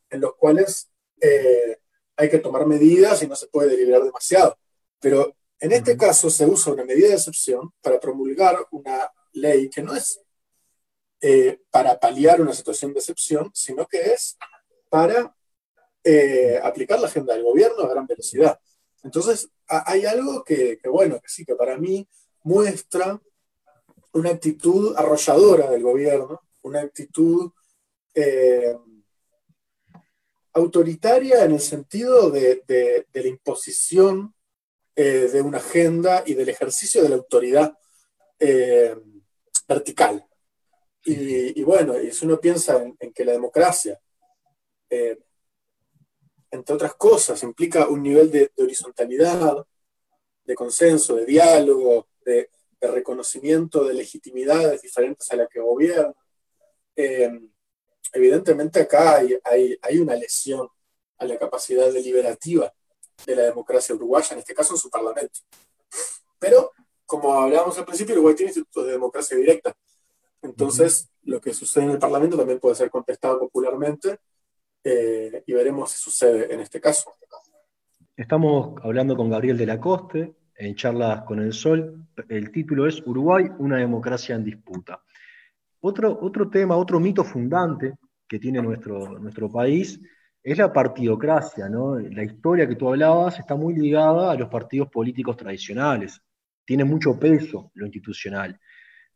en 0.10 0.22
los 0.22 0.36
cuales 0.36 0.90
eh, 1.20 1.78
hay 2.16 2.30
que 2.30 2.40
tomar 2.40 2.66
medidas 2.66 3.22
y 3.22 3.28
no 3.28 3.36
se 3.36 3.48
puede 3.48 3.70
deliberar 3.70 4.04
demasiado. 4.04 4.58
Pero 5.00 5.36
En 5.60 5.72
este 5.72 5.96
caso 5.98 6.30
se 6.30 6.46
usa 6.46 6.74
una 6.74 6.84
medida 6.84 7.08
de 7.08 7.16
excepción 7.16 7.72
para 7.82 8.00
promulgar 8.00 8.58
una 8.72 9.10
ley 9.34 9.70
que 9.70 9.82
no 9.82 9.96
es 9.96 10.20
eh, 11.22 11.62
para 11.72 11.98
paliar 12.00 12.42
una 12.42 12.54
situación 12.54 12.94
de 12.94 13.00
excepción, 13.00 13.50
sino 13.54 13.88
que 13.88 14.00
es 14.14 14.38
para 14.90 15.36
eh, 16.04 16.60
aplicar 16.62 17.00
la 17.00 17.08
agenda 17.08 17.34
del 17.34 17.44
gobierno 17.44 17.84
a 17.84 17.90
gran 17.90 18.06
velocidad. 18.06 18.60
Entonces, 19.06 19.52
hay 19.68 20.04
algo 20.08 20.44
que, 20.44 20.80
bueno, 20.90 21.22
que 21.22 21.30
sí, 21.30 21.46
que 21.46 21.54
para 21.54 21.78
mí 21.78 22.08
muestra 22.42 23.22
una 24.14 24.32
actitud 24.32 24.96
arrolladora 24.98 25.70
del 25.70 25.84
gobierno, 25.84 26.42
una 26.64 26.82
actitud 26.82 27.52
eh, 28.16 28.76
autoritaria 30.54 31.46
en 31.46 31.52
el 31.52 31.60
sentido 31.60 32.32
de, 32.32 33.06
la 33.14 33.28
imposición 33.28 34.34
eh, 34.96 35.30
de 35.32 35.42
una 35.44 35.60
agenda 35.60 36.24
y 36.26 36.34
del 36.34 36.50
ejercicio 36.50 37.04
de 37.04 37.10
la 37.10 37.18
autoridad 37.18 37.78
eh, 38.40 38.96
vertical. 39.68 40.26
Y, 41.04 41.62
bueno, 41.62 41.94
si 42.12 42.26
uno 42.26 42.40
piensa 42.40 42.82
en, 42.82 43.14
que 43.14 43.24
la 43.24 43.34
democracia, 43.34 44.02
entre 46.52 46.76
otras 46.76 46.96
cosas, 46.96 47.42
implica 47.44 47.88
un 47.88 48.04
nivel 48.04 48.32
de, 48.32 48.52
horizontalidad, 48.58 49.66
de 50.44 50.56
consenso, 50.56 51.16
de 51.16 51.26
diálogo, 51.26 52.08
de, 52.26 52.50
reconocimiento 52.82 53.84
de 53.84 53.96
legitimidades 53.96 54.84
diferentes 54.84 55.32
a 55.32 55.36
la 55.36 55.48
que 55.48 55.60
gobierna, 55.60 56.14
evidentemente 58.14 58.82
acá 58.82 59.16
hay, 59.16 60.00
una 60.00 60.16
lesión 60.16 60.68
a 61.18 61.26
la 61.26 61.38
capacidad 61.38 61.92
deliberativa 61.92 62.72
de 63.26 63.36
la 63.36 63.44
democracia 63.44 63.96
uruguaya, 63.96 64.34
en 64.34 64.40
este 64.40 64.54
caso 64.54 64.74
en 64.74 64.80
su 64.80 64.90
parlamento. 64.90 65.40
Pero, 66.40 66.72
como 67.06 67.34
hablábamos 67.34 67.78
al 67.78 67.86
principio, 67.86 68.14
Uruguay 68.16 68.36
tiene 68.36 68.52
institutos 68.52 68.86
de 68.86 68.92
democracia 68.92 69.38
directa. 69.38 69.76
Entonces, 70.42 71.10
lo 71.24 71.42
que 71.42 71.54
sucede 71.54 71.86
en 71.86 71.92
el 71.92 72.00
parlamento 72.00 72.38
también 72.38 72.60
puede 72.60 72.76
ser 72.76 72.90
contestado 72.90 73.40
popularmente 73.40 74.20
eh, 74.86 75.44
y 75.46 75.54
veremos 75.54 75.92
si 75.92 76.00
sucede 76.00 76.54
en 76.54 76.60
este 76.62 76.80
caso. 76.80 77.16
Estamos 78.16 78.76
hablando 78.84 79.18
con 79.18 79.30
Gabriel 79.30 79.58
de 79.58 79.66
la 79.66 79.80
Coste 79.80 80.36
en 80.56 80.76
Charlas 80.76 81.24
con 81.24 81.40
el 81.40 81.52
Sol. 81.52 82.08
El 82.30 82.52
título 82.52 82.88
es 82.88 83.02
Uruguay, 83.06 83.50
una 83.58 83.78
democracia 83.78 84.36
en 84.36 84.44
disputa. 84.44 85.02
Otro, 85.82 86.18
otro 86.22 86.50
tema, 86.50 86.78
otro 86.78 87.00
mito 87.00 87.24
fundante 87.24 87.96
que 88.28 88.40
tiene 88.40 88.62
nuestro, 88.62 89.20
nuestro 89.20 89.52
país 89.52 90.00
es 90.42 90.58
la 90.60 90.72
partidocracia, 90.72 91.68
¿no? 91.68 91.98
La 91.98 92.24
historia 92.24 92.68
que 92.68 92.76
tú 92.76 92.88
hablabas 92.88 93.40
está 93.40 93.56
muy 93.56 93.74
ligada 93.74 94.32
a 94.32 94.36
los 94.36 94.48
partidos 94.48 94.90
políticos 94.90 95.36
tradicionales, 95.36 96.22
tiene 96.64 96.84
mucho 96.84 97.20
peso 97.20 97.72
lo 97.74 97.86
institucional. 97.86 98.60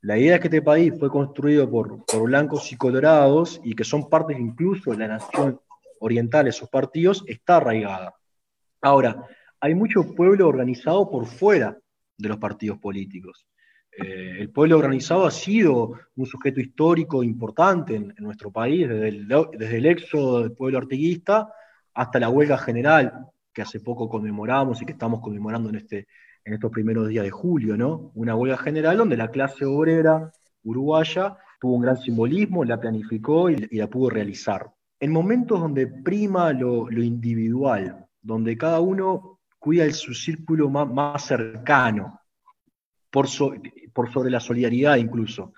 La 0.01 0.17
idea 0.17 0.35
es 0.35 0.41
que 0.41 0.47
este 0.47 0.61
país 0.61 0.93
fue 0.97 1.09
construido 1.09 1.69
por, 1.69 2.05
blancos 2.23 2.71
y 2.71 2.77
colorados 2.77 3.59
y 3.63 3.73
que 3.73 3.83
son 3.83 4.09
partes 4.09 4.39
incluso 4.39 4.91
de 4.91 4.97
la 4.97 5.07
nación 5.07 5.59
oriental, 5.99 6.47
esos 6.47 6.69
partidos, 6.69 7.23
está 7.27 7.57
arraigada. 7.57 8.15
Ahora, 8.81 9.25
hay 9.59 9.75
mucho 9.75 10.15
pueblo 10.15 10.47
organizado 10.47 11.09
por 11.09 11.25
fuera 11.25 11.77
de 12.17 12.29
los 12.29 12.37
partidos 12.37 12.77
políticos. 12.79 13.45
Eh, 13.91 14.37
el 14.39 14.49
pueblo 14.51 14.77
organizado 14.77 15.25
ha 15.25 15.31
sido 15.31 15.99
un 16.15 16.25
sujeto 16.25 16.61
histórico 16.61 17.21
importante 17.21 17.95
en, 17.95 18.13
nuestro 18.19 18.51
país, 18.51 18.87
desde 18.87 19.09
el, 19.09 19.27
desde 19.27 19.91
éxodo 19.91 20.39
del 20.39 20.53
pueblo 20.53 20.77
artiguista 20.77 21.51
hasta 21.93 22.19
la 22.19 22.29
huelga 22.29 22.57
general 22.57 23.27
que 23.51 23.63
hace 23.63 23.81
poco 23.81 24.07
conmemoramos 24.07 24.81
y 24.81 24.85
que 24.85 24.93
estamos 24.93 25.19
conmemorando 25.19 25.67
en, 25.69 25.75
este, 25.75 26.07
en 26.45 26.53
estos 26.53 26.71
primeros 26.71 27.07
días 27.07 27.23
de 27.23 27.31
julio, 27.31 27.77
¿no? 27.77 28.11
Una 28.15 28.35
huelga 28.35 28.57
general 28.57 28.97
donde 28.97 29.17
la 29.17 29.29
clase 29.29 29.65
obrera 29.65 30.31
uruguaya 30.63 31.37
tuvo 31.59 31.75
un 31.75 31.81
gran 31.81 31.97
simbolismo, 31.97 32.63
la 32.63 32.79
planificó 32.79 33.49
y, 33.49 33.67
la 33.71 33.87
pudo 33.87 34.09
realizar. 34.09 34.71
En 34.99 35.11
momentos 35.11 35.59
donde 35.59 35.87
prima 35.87 36.51
lo, 36.53 36.89
individual, 36.91 38.05
donde 38.21 38.57
cada 38.57 38.79
uno 38.79 39.39
cuida 39.57 39.89
su 39.91 40.13
círculo 40.13 40.69
más, 40.69 40.89
más 40.89 41.25
cercano, 41.25 42.19
por, 43.09 43.27
por 43.93 44.11
sobre 44.11 44.29
la 44.29 44.39
solidaridad 44.39 44.97
incluso, 44.97 45.53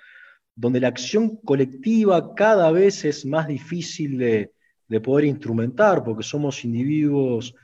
donde 0.56 0.80
la 0.80 0.90
acción 0.90 1.38
colectiva 1.38 2.36
cada 2.36 2.72
vez 2.72 3.06
es 3.06 3.26
más 3.26 3.48
difícil 3.48 4.18
de, 4.18 4.54
poder 5.02 5.26
instrumentar, 5.26 6.04
porque 6.04 6.24
somos 6.24 6.66
individuos 6.66 7.56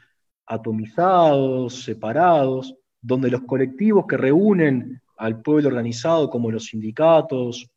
atomizados, 0.46 1.84
separados, 1.84 2.74
donde 3.02 3.30
los 3.30 3.42
colectivos 3.44 4.06
que 4.08 4.18
reúnen 4.18 5.02
al 5.18 5.42
pueblo 5.42 5.70
organizado, 5.70 6.30
como 6.30 6.52
los 6.52 6.66
sindicatos 6.66 7.70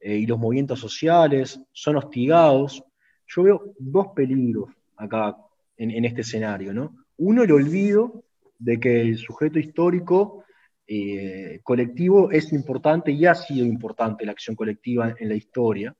eh, 0.00 0.16
y 0.16 0.26
los 0.26 0.38
movimientos 0.38 0.80
sociales, 0.80 1.60
son 1.72 1.96
hostigados. 1.96 2.82
Yo 3.26 3.42
veo 3.42 3.74
dos 3.78 4.08
peligros 4.14 4.70
acá 4.96 5.36
en, 5.76 6.04
este 6.04 6.20
escenario. 6.20 6.72
¿no? 6.72 6.94
Uno, 7.16 7.42
el 7.42 7.52
olvido 7.52 8.24
de 8.58 8.78
que 8.78 9.00
el 9.00 9.18
sujeto 9.18 9.58
histórico 9.58 10.44
eh, 10.86 11.60
colectivo 11.62 12.30
es 12.30 12.52
importante 12.52 13.10
y 13.10 13.24
ha 13.26 13.34
sido 13.34 13.64
importante 13.64 14.26
la 14.26 14.32
acción 14.32 14.54
colectiva 14.54 15.14
en 15.18 15.28
la 15.28 15.34
historia. 15.34 15.94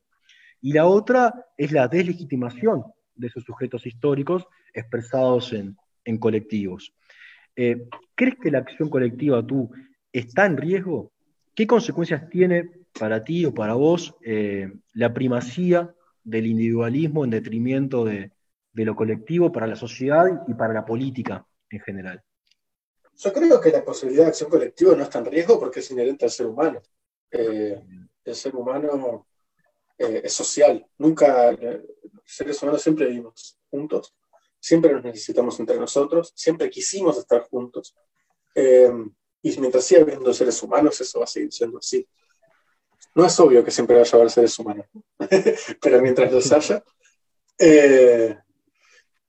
Y 0.61 0.73
la 0.73 0.87
otra 0.87 1.47
es 1.57 1.73
la 1.73 1.89
deslegitimación 1.89 2.85
de 3.15 3.27
esos 3.29 3.45
sujetos 3.45 3.87
históricos 3.87 4.47
expresados 4.73 5.53
en, 5.53 5.77
colectivos. 6.19 6.93
Eh, 7.57 7.89
¿Crees 8.15 8.37
que 8.41 8.51
la 8.51 8.59
acción 8.59 8.89
colectiva 8.89 9.45
tú 9.45 9.71
está 10.13 10.47
en 10.47 10.57
riesgo? 10.57 11.13
¿Qué 11.55 11.67
consecuencias 11.67 12.29
tiene 12.29 12.71
para 12.99 13.23
ti 13.23 13.45
o 13.45 13.55
para 13.55 13.75
vos 13.75 14.15
eh, 14.23 14.73
la 14.93 15.13
primacía 15.13 15.95
del 16.23 16.47
individualismo 16.47 17.25
en 17.25 17.31
detrimento 17.31 18.05
de 18.05 18.31
lo 18.73 18.97
colectivo 18.97 19.53
para 19.53 19.67
la 19.67 19.77
sociedad 19.77 20.27
y 20.49 20.55
para 20.55 20.75
la 20.75 20.85
política 20.85 21.47
en 21.71 21.81
general? 21.81 22.23
Yo 23.17 23.33
creo 23.33 23.61
que 23.61 23.71
la 23.71 23.85
posibilidad 23.85 24.25
de 24.25 24.29
acción 24.31 24.51
colectiva 24.51 24.97
no 24.97 25.05
está 25.05 25.21
en 25.21 25.27
riesgo 25.27 25.59
porque 25.59 25.81
es 25.81 25.91
inherente 25.91 26.25
al 26.25 26.31
ser 26.31 26.47
humano. 26.47 26.81
Eh, 27.31 27.81
el 28.25 28.35
ser 28.35 28.57
humano 28.57 29.27
es 29.97 30.33
social. 30.33 30.85
Nunca, 30.99 31.57
seres 32.25 32.61
humanos 32.63 32.83
siempre 32.83 33.07
vivimos 33.07 33.59
juntos, 33.71 34.15
siempre 34.65 34.95
nos 34.95 35.05
necesitamos 35.05 35.61
entre 35.61 35.79
nosotros, 35.79 36.33
siempre 36.35 36.71
quisimos 36.71 37.19
estar 37.19 37.43
juntos. 37.43 37.95
Eh, 38.55 38.91
y 39.43 39.61
mientras 39.61 39.85
siga 39.85 40.01
habiendo 40.01 40.33
seres 40.33 40.63
humanos, 40.63 40.99
eso 41.03 41.19
va 41.19 41.25
a 41.25 41.29
seguir 41.29 41.53
siendo 41.53 41.77
así. 41.77 42.09
No 43.15 43.27
es 43.27 43.39
obvio 43.39 43.63
que 43.63 43.71
siempre 43.71 43.99
vaya 43.99 44.11
a 44.11 44.17
haber 44.17 44.31
seres 44.31 44.59
humanos, 44.59 44.87
pero 45.83 46.01
mientras 46.01 46.33
los 46.33 46.51
haya. 46.51 46.83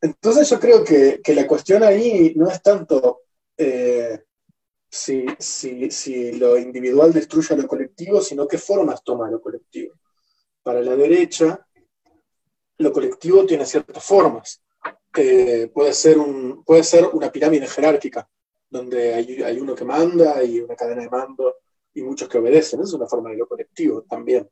entonces 0.02 0.50
yo 0.50 0.58
creo 0.58 0.86
que, 0.86 1.20
que 1.22 1.36
la 1.36 1.46
cuestión 1.46 1.84
ahí 1.84 2.34
no 2.38 2.50
es 2.50 2.62
tanto 2.62 3.24
eh, 3.58 4.24
si, 4.90 5.26
si, 5.90 6.32
lo 6.32 6.58
individual 6.58 7.12
destruye 7.12 7.58
lo 7.58 7.68
colectivo, 7.68 8.22
sino 8.22 8.48
qué 8.48 8.58
formas 8.58 9.04
toma 9.04 9.30
lo 9.30 9.42
colectivo. 9.42 9.96
Para 10.64 10.82
la 10.82 10.96
derecha, 10.96 11.68
lo 12.78 12.94
colectivo 12.94 13.46
tiene 13.46 13.66
ciertas 13.66 14.02
formas. 14.02 14.65
Eh, 15.18 15.70
puede, 15.74 15.94
ser 15.94 16.18
un, 16.18 16.64
puede 16.64 16.84
ser 16.84 17.06
una 17.14 17.32
pirámide 17.32 17.68
jerárquica, 17.68 18.28
donde 18.70 19.14
hay, 19.14 19.44
hay, 19.44 19.60
uno 19.60 19.76
que 19.76 19.86
manda 19.86 20.44
y 20.44 20.60
una 20.60 20.76
cadena 20.76 21.02
de 21.02 21.10
mando 21.10 21.56
y 21.94 22.02
muchos 22.02 22.28
que 22.28 22.38
obedecen. 22.38 22.82
es 22.82 22.94
una 22.94 23.08
forma 23.08 23.30
de 23.30 23.38
lo 23.38 23.48
colectivo 23.48 24.04
también. 24.04 24.50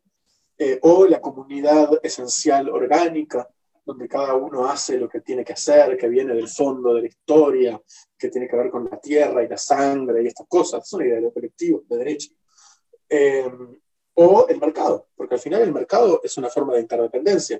Eh, 0.58 0.80
o 0.84 1.06
la 1.06 1.20
comunidad 1.20 2.00
esencial 2.04 2.70
orgánica, 2.70 3.50
donde 3.86 4.08
cada 4.08 4.36
uno 4.36 4.66
hace 4.66 4.98
lo 4.98 5.10
que 5.10 5.22
tiene 5.22 5.44
que 5.44 5.54
hacer, 5.54 5.98
que 5.98 6.08
viene 6.08 6.34
del 6.34 6.48
fondo 6.48 6.94
de 6.94 7.02
la 7.02 7.08
historia, 7.08 7.82
que 8.18 8.30
tiene 8.30 8.48
que 8.48 8.56
ver 8.56 8.70
con 8.70 8.86
la 8.90 9.00
tierra 9.00 9.44
y 9.44 9.48
la 9.48 9.58
sangre 9.58 10.24
y 10.24 10.28
estas 10.28 10.48
cosas. 10.48 10.86
Es 10.86 10.94
una 10.94 11.06
idea 11.06 11.16
de 11.16 11.22
lo 11.22 11.34
colectivo, 11.34 11.84
de 11.90 11.98
derecho. 11.98 12.30
Eh, 13.10 13.52
o 14.16 14.48
el 14.48 14.60
mercado, 14.60 15.08
porque 15.16 15.36
al 15.36 15.42
final 15.42 15.62
el 15.62 15.74
mercado 15.74 16.22
es 16.24 16.38
una 16.38 16.50
forma 16.50 16.76
de 16.76 16.82
interdependencia 16.82 17.60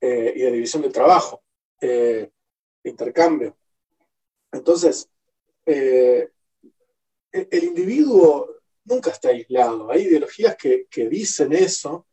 eh, 0.00 0.32
y 0.34 0.40
de 0.40 0.52
división 0.52 0.82
del 0.82 0.92
trabajo, 0.92 1.42
eh, 1.80 2.30
intercambio. 2.84 3.56
Entonces, 4.52 5.08
el 5.66 6.30
individuo 7.64 8.56
nunca 8.84 9.10
está 9.10 9.28
aislado. 9.28 9.90
Hay 9.90 10.02
ideologías 10.02 10.56
que, 10.56 10.86
que, 10.90 11.08
dicen 11.08 11.52
eso, 11.52 12.06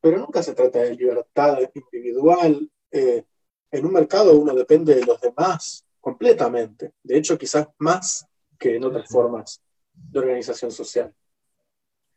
pero 0.00 0.18
nunca 0.18 0.42
se 0.42 0.54
trata 0.54 0.80
de 0.80 0.94
libertad 0.94 1.58
individual 1.74 2.70
eh, 2.96 3.24
en 3.72 3.84
un 3.84 3.92
mercado 3.92 4.38
uno 4.38 4.54
depende 4.54 4.94
de 4.94 5.04
los 5.04 5.20
demás 5.20 5.84
completamente, 6.00 6.92
de 7.02 7.18
hecho 7.18 7.36
quizás 7.36 7.66
más 7.78 8.24
que 8.56 8.76
en 8.76 8.84
otras 8.84 9.08
formas 9.08 9.60
de 9.92 10.18
organización 10.20 10.70
social. 10.70 11.12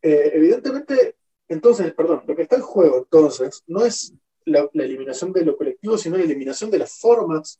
Eh, 0.04 0.34
evidentemente, 0.36 1.16
entonces, 1.48 1.92
perdón, 1.96 2.24
lo 2.27 2.36
que 2.36 2.44
está 2.44 2.58
en 2.58 2.62
juego 2.62 3.00
entonces 3.00 3.63
no 3.66 3.84
es 3.84 4.13
la, 4.48 4.70
eliminación 4.74 5.32
de 5.34 5.46
lo 5.46 5.58
colectivo, 5.58 5.98
sino 5.98 6.18
la 6.18 6.24
eliminación 6.24 6.72
de 6.72 6.80
las 6.80 6.98
formas 7.00 7.60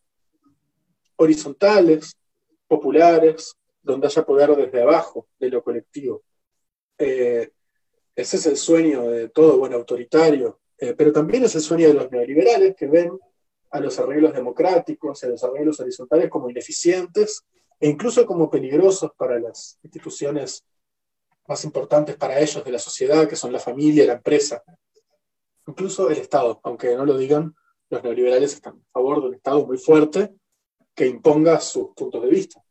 horizontales, 1.18 2.16
populares, 2.68 3.56
donde 3.82 4.08
haya 4.08 4.26
poder 4.26 4.56
desde 4.56 4.82
abajo 4.82 5.28
de 5.40 5.50
lo 5.50 5.64
colectivo. 5.64 6.24
Eh, 6.98 7.52
ese 8.16 8.38
es 8.38 8.46
el 8.46 8.58
sueño 8.58 9.10
de 9.10 9.30
todo 9.30 9.58
buen 9.58 9.74
autoritario, 9.74 10.60
eh, 10.78 10.94
pero 10.98 11.12
también 11.12 11.44
es 11.44 11.56
el 11.56 11.62
sueño 11.62 11.88
de 11.88 11.94
los 11.94 12.12
neoliberales 12.12 12.76
que 12.76 12.88
ven 12.88 13.12
a 13.70 13.80
los 13.80 14.00
arreglos 14.00 14.34
democráticos, 14.34 15.24
a 15.24 15.28
los 15.28 15.44
arreglos 15.44 15.80
horizontales 15.80 16.30
como 16.30 16.50
ineficientes 16.50 17.44
e 17.80 17.90
incluso 17.90 18.26
como 18.26 18.50
peligrosos 18.50 19.12
para 19.18 19.40
las 19.40 19.78
instituciones 19.84 20.64
más 21.48 21.64
importantes 21.64 22.16
para 22.16 22.40
ellos 22.40 22.64
de 22.64 22.72
la 22.72 22.80
sociedad, 22.80 23.28
que 23.28 23.36
son 23.36 23.52
la 23.52 23.60
familia, 23.60 24.06
la 24.06 24.14
empresa, 24.14 24.64
incluso 25.68 26.10
el 26.10 26.18
Estado, 26.18 26.60
aunque 26.64 26.96
no 26.96 27.06
lo 27.06 27.18
digan, 27.18 27.56
los 27.90 28.04
neoliberales 28.04 28.54
están 28.54 28.76
a 28.76 28.92
favor 28.94 29.22
de 29.22 29.28
un 29.28 29.36
Estado 29.36 29.66
muy 29.66 29.78
fuerte 29.78 30.34
que 30.96 31.08
imponga 31.08 31.60
sus 31.60 31.90
puntos 31.96 32.22
de 32.24 32.30
vista. 32.30 32.64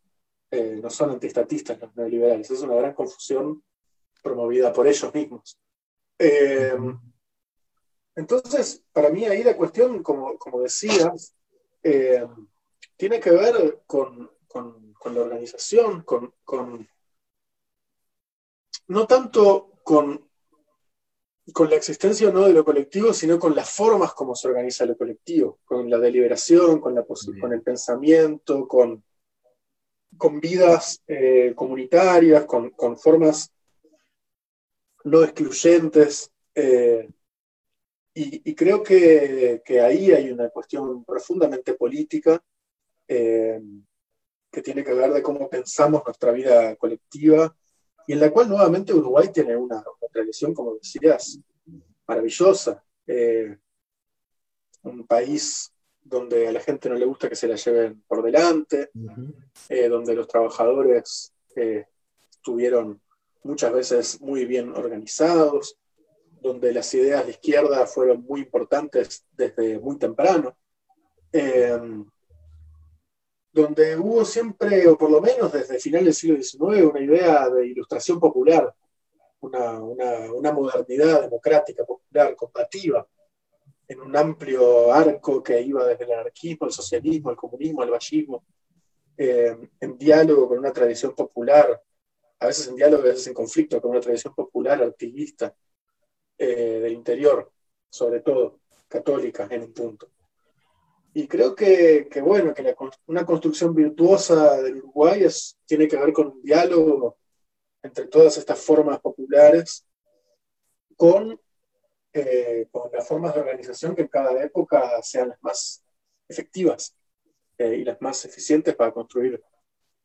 Eh, 0.51 0.81
no 0.83 0.91
son 0.91 1.11
antiestatistas 1.11 1.81
los 1.81 1.95
neoliberales, 1.97 2.51
es 2.51 2.61
una 2.63 2.75
gran 2.75 2.95
confusión 2.95 3.63
promovida 4.23 4.73
por 4.73 4.87
ellos 4.87 5.15
mismos. 5.15 5.59
Eh, 6.19 6.77
entonces, 8.17 8.83
para 8.93 9.11
mí 9.11 9.25
ahí 9.27 9.43
la 9.45 9.57
cuestión, 9.57 10.03
como, 10.03 10.39
como 10.39 10.61
decías, 10.63 11.35
eh, 11.83 12.27
tiene 12.97 13.21
que 13.21 13.31
ver 13.31 13.83
con, 13.87 14.31
la 15.05 15.21
organización, 15.21 16.03
con, 16.03 16.35
no 18.89 19.07
tanto 19.07 19.73
con, 19.85 20.29
con 21.53 21.71
la 21.71 21.77
existencia 21.77 22.29
o 22.29 22.33
no 22.33 22.47
de 22.47 22.53
lo 22.53 22.65
colectivo, 22.65 23.13
sino 23.13 23.39
con 23.39 23.55
las 23.55 23.71
formas 23.71 24.13
como 24.15 24.35
se 24.35 24.49
organiza 24.49 24.85
lo 24.85 24.97
colectivo, 24.97 25.61
con 25.65 25.89
la 25.89 25.99
deliberación, 25.99 26.81
con, 26.81 26.95
la 26.95 27.05
con 27.05 27.53
el 27.53 27.63
pensamiento, 27.63 28.67
con, 28.67 29.05
con 30.17 30.41
vidas 30.41 31.03
eh, 31.07 31.53
comunitarias, 31.55 32.45
con, 32.47 32.99
formas 32.99 33.53
no 35.05 35.23
excluyentes. 35.23 36.31
Eh, 36.55 37.09
y, 38.19 38.55
creo 38.55 38.83
que, 38.83 39.63
ahí 39.85 40.11
hay 40.11 40.31
una 40.31 40.49
cuestión 40.49 41.05
profundamente 41.05 41.75
política 41.75 42.43
eh, 43.07 43.61
que 44.51 44.63
tiene 44.63 44.83
que 44.83 44.95
ver 44.95 45.13
de 45.13 45.23
cómo 45.23 45.51
pensamos 45.51 46.03
nuestra 46.05 46.33
vida 46.33 46.75
colectiva 46.77 47.55
y 48.07 48.13
en 48.13 48.21
la 48.21 48.31
cual 48.31 48.49
nuevamente 48.49 48.95
Uruguay 48.95 49.29
tiene 49.33 49.57
una, 49.57 49.83
tradición, 50.13 50.55
como 50.55 50.75
decías, 50.75 51.39
maravillosa. 52.07 52.83
Eh, 53.07 53.57
un 54.83 55.07
país 55.07 55.73
donde 56.03 56.47
a 56.47 56.53
la 56.53 56.61
gente 56.61 56.89
no 56.89 56.95
le 56.95 57.05
gusta 57.05 57.29
que 57.29 57.35
se 57.35 57.49
la 57.49 57.57
lleven 57.57 58.03
por 58.07 58.23
delante, 58.23 58.91
eh, 59.69 59.89
donde 59.89 60.15
los 60.15 60.29
trabajadores 60.29 61.33
estuvieron 61.55 63.01
muchas 63.43 63.73
veces 63.73 64.21
muy 64.21 64.45
bien 64.45 64.73
organizados, 64.75 65.77
donde 66.41 66.73
las 66.73 66.93
ideas 66.95 67.25
de 67.25 67.33
izquierda 67.33 67.87
fueron 67.87 68.23
muy 68.23 68.43
importantes 68.43 69.25
desde 69.33 69.79
muy 69.81 69.99
temprano, 69.99 70.57
eh, 71.33 71.77
donde 73.57 73.97
hubo 73.97 74.23
siempre, 74.23 74.87
o 74.87 74.99
por 74.99 75.11
lo 75.11 75.19
menos 75.23 75.51
desde 75.51 75.79
finales 75.79 76.05
del 76.05 76.15
siglo 76.15 76.37
XIX, 76.37 76.91
una 76.91 77.01
idea 77.01 77.49
de 77.49 77.67
ilustración 77.67 78.21
popular, 78.21 78.75
una, 79.41 80.53
modernidad 80.53 81.23
democrática, 81.23 81.83
popular, 81.83 82.37
combativa, 82.37 83.09
en 83.89 84.01
un 84.01 84.15
amplio 84.15 84.93
arco 84.93 85.43
que 85.43 85.59
iba 85.63 85.87
desde 85.87 86.05
el 86.05 86.13
anarquismo, 86.13 86.67
el 86.67 86.73
socialismo, 86.73 87.31
el 87.31 87.37
comunismo, 87.37 87.83
el 87.83 87.91
vallismo, 87.91 88.45
eh, 89.17 89.57
en 89.81 89.97
diálogo 89.97 90.49
con 90.49 90.59
una 90.59 90.73
tradición 90.73 91.15
popular, 91.15 91.83
a 92.39 92.47
veces 92.47 92.69
en 92.69 92.77
diálogo, 92.77 93.05
a 93.05 93.07
veces 93.07 93.27
en 93.29 93.35
conflicto 93.35 93.81
con 93.81 93.93
una 93.93 94.01
tradición 94.01 94.35
popular 94.35 94.83
activista, 94.83 95.55
eh, 96.37 96.81
del 96.83 96.93
interior, 96.93 97.51
sobre 97.89 98.21
todo, 98.21 98.61
católica 98.87 99.49
en 99.51 99.63
un 99.63 99.73
punto. 99.73 100.11
Y 101.19 101.27
creo 101.29 101.55
que, 101.55 102.11
bueno, 102.23 102.53
que 102.53 102.77
una 103.07 103.25
construcción 103.25 103.75
virtuosa 103.75 104.61
del 104.61 104.77
Uruguay 104.77 105.25
es, 105.25 105.57
tiene 105.65 105.89
que 105.89 105.97
ver 105.97 106.13
con 106.13 106.27
un 106.27 106.43
diálogo 106.43 107.17
entre 107.83 108.07
todas 108.09 108.37
estas 108.37 108.61
formas 108.61 109.01
populares 109.01 109.87
con, 110.95 111.41
eh, 112.13 112.69
con 112.71 112.93
las 112.93 113.09
formas 113.09 113.35
de 113.35 113.41
organización 113.41 113.97
que 113.97 114.03
en 114.03 114.09
cada 114.09 114.45
época 114.45 115.01
sean 115.01 115.31
las 115.31 115.43
más 115.43 115.83
efectivas 116.29 116.95
eh, 117.57 117.77
y 117.77 117.85
las 117.85 117.99
más 118.03 118.23
eficientes 118.27 118.77
para 118.77 118.93
construir 118.93 119.43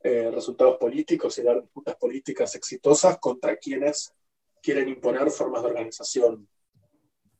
resultados 0.02 0.78
políticos 0.78 1.38
y 1.38 1.44
dar 1.44 1.62
disputas 1.62 1.96
políticas 1.98 2.56
exitosas 2.56 3.20
contra 3.20 3.58
quienes 3.58 4.14
quieren 4.64 4.88
imponer 4.88 5.30
formas 5.30 5.62
de 5.62 5.68
organización 5.68 6.48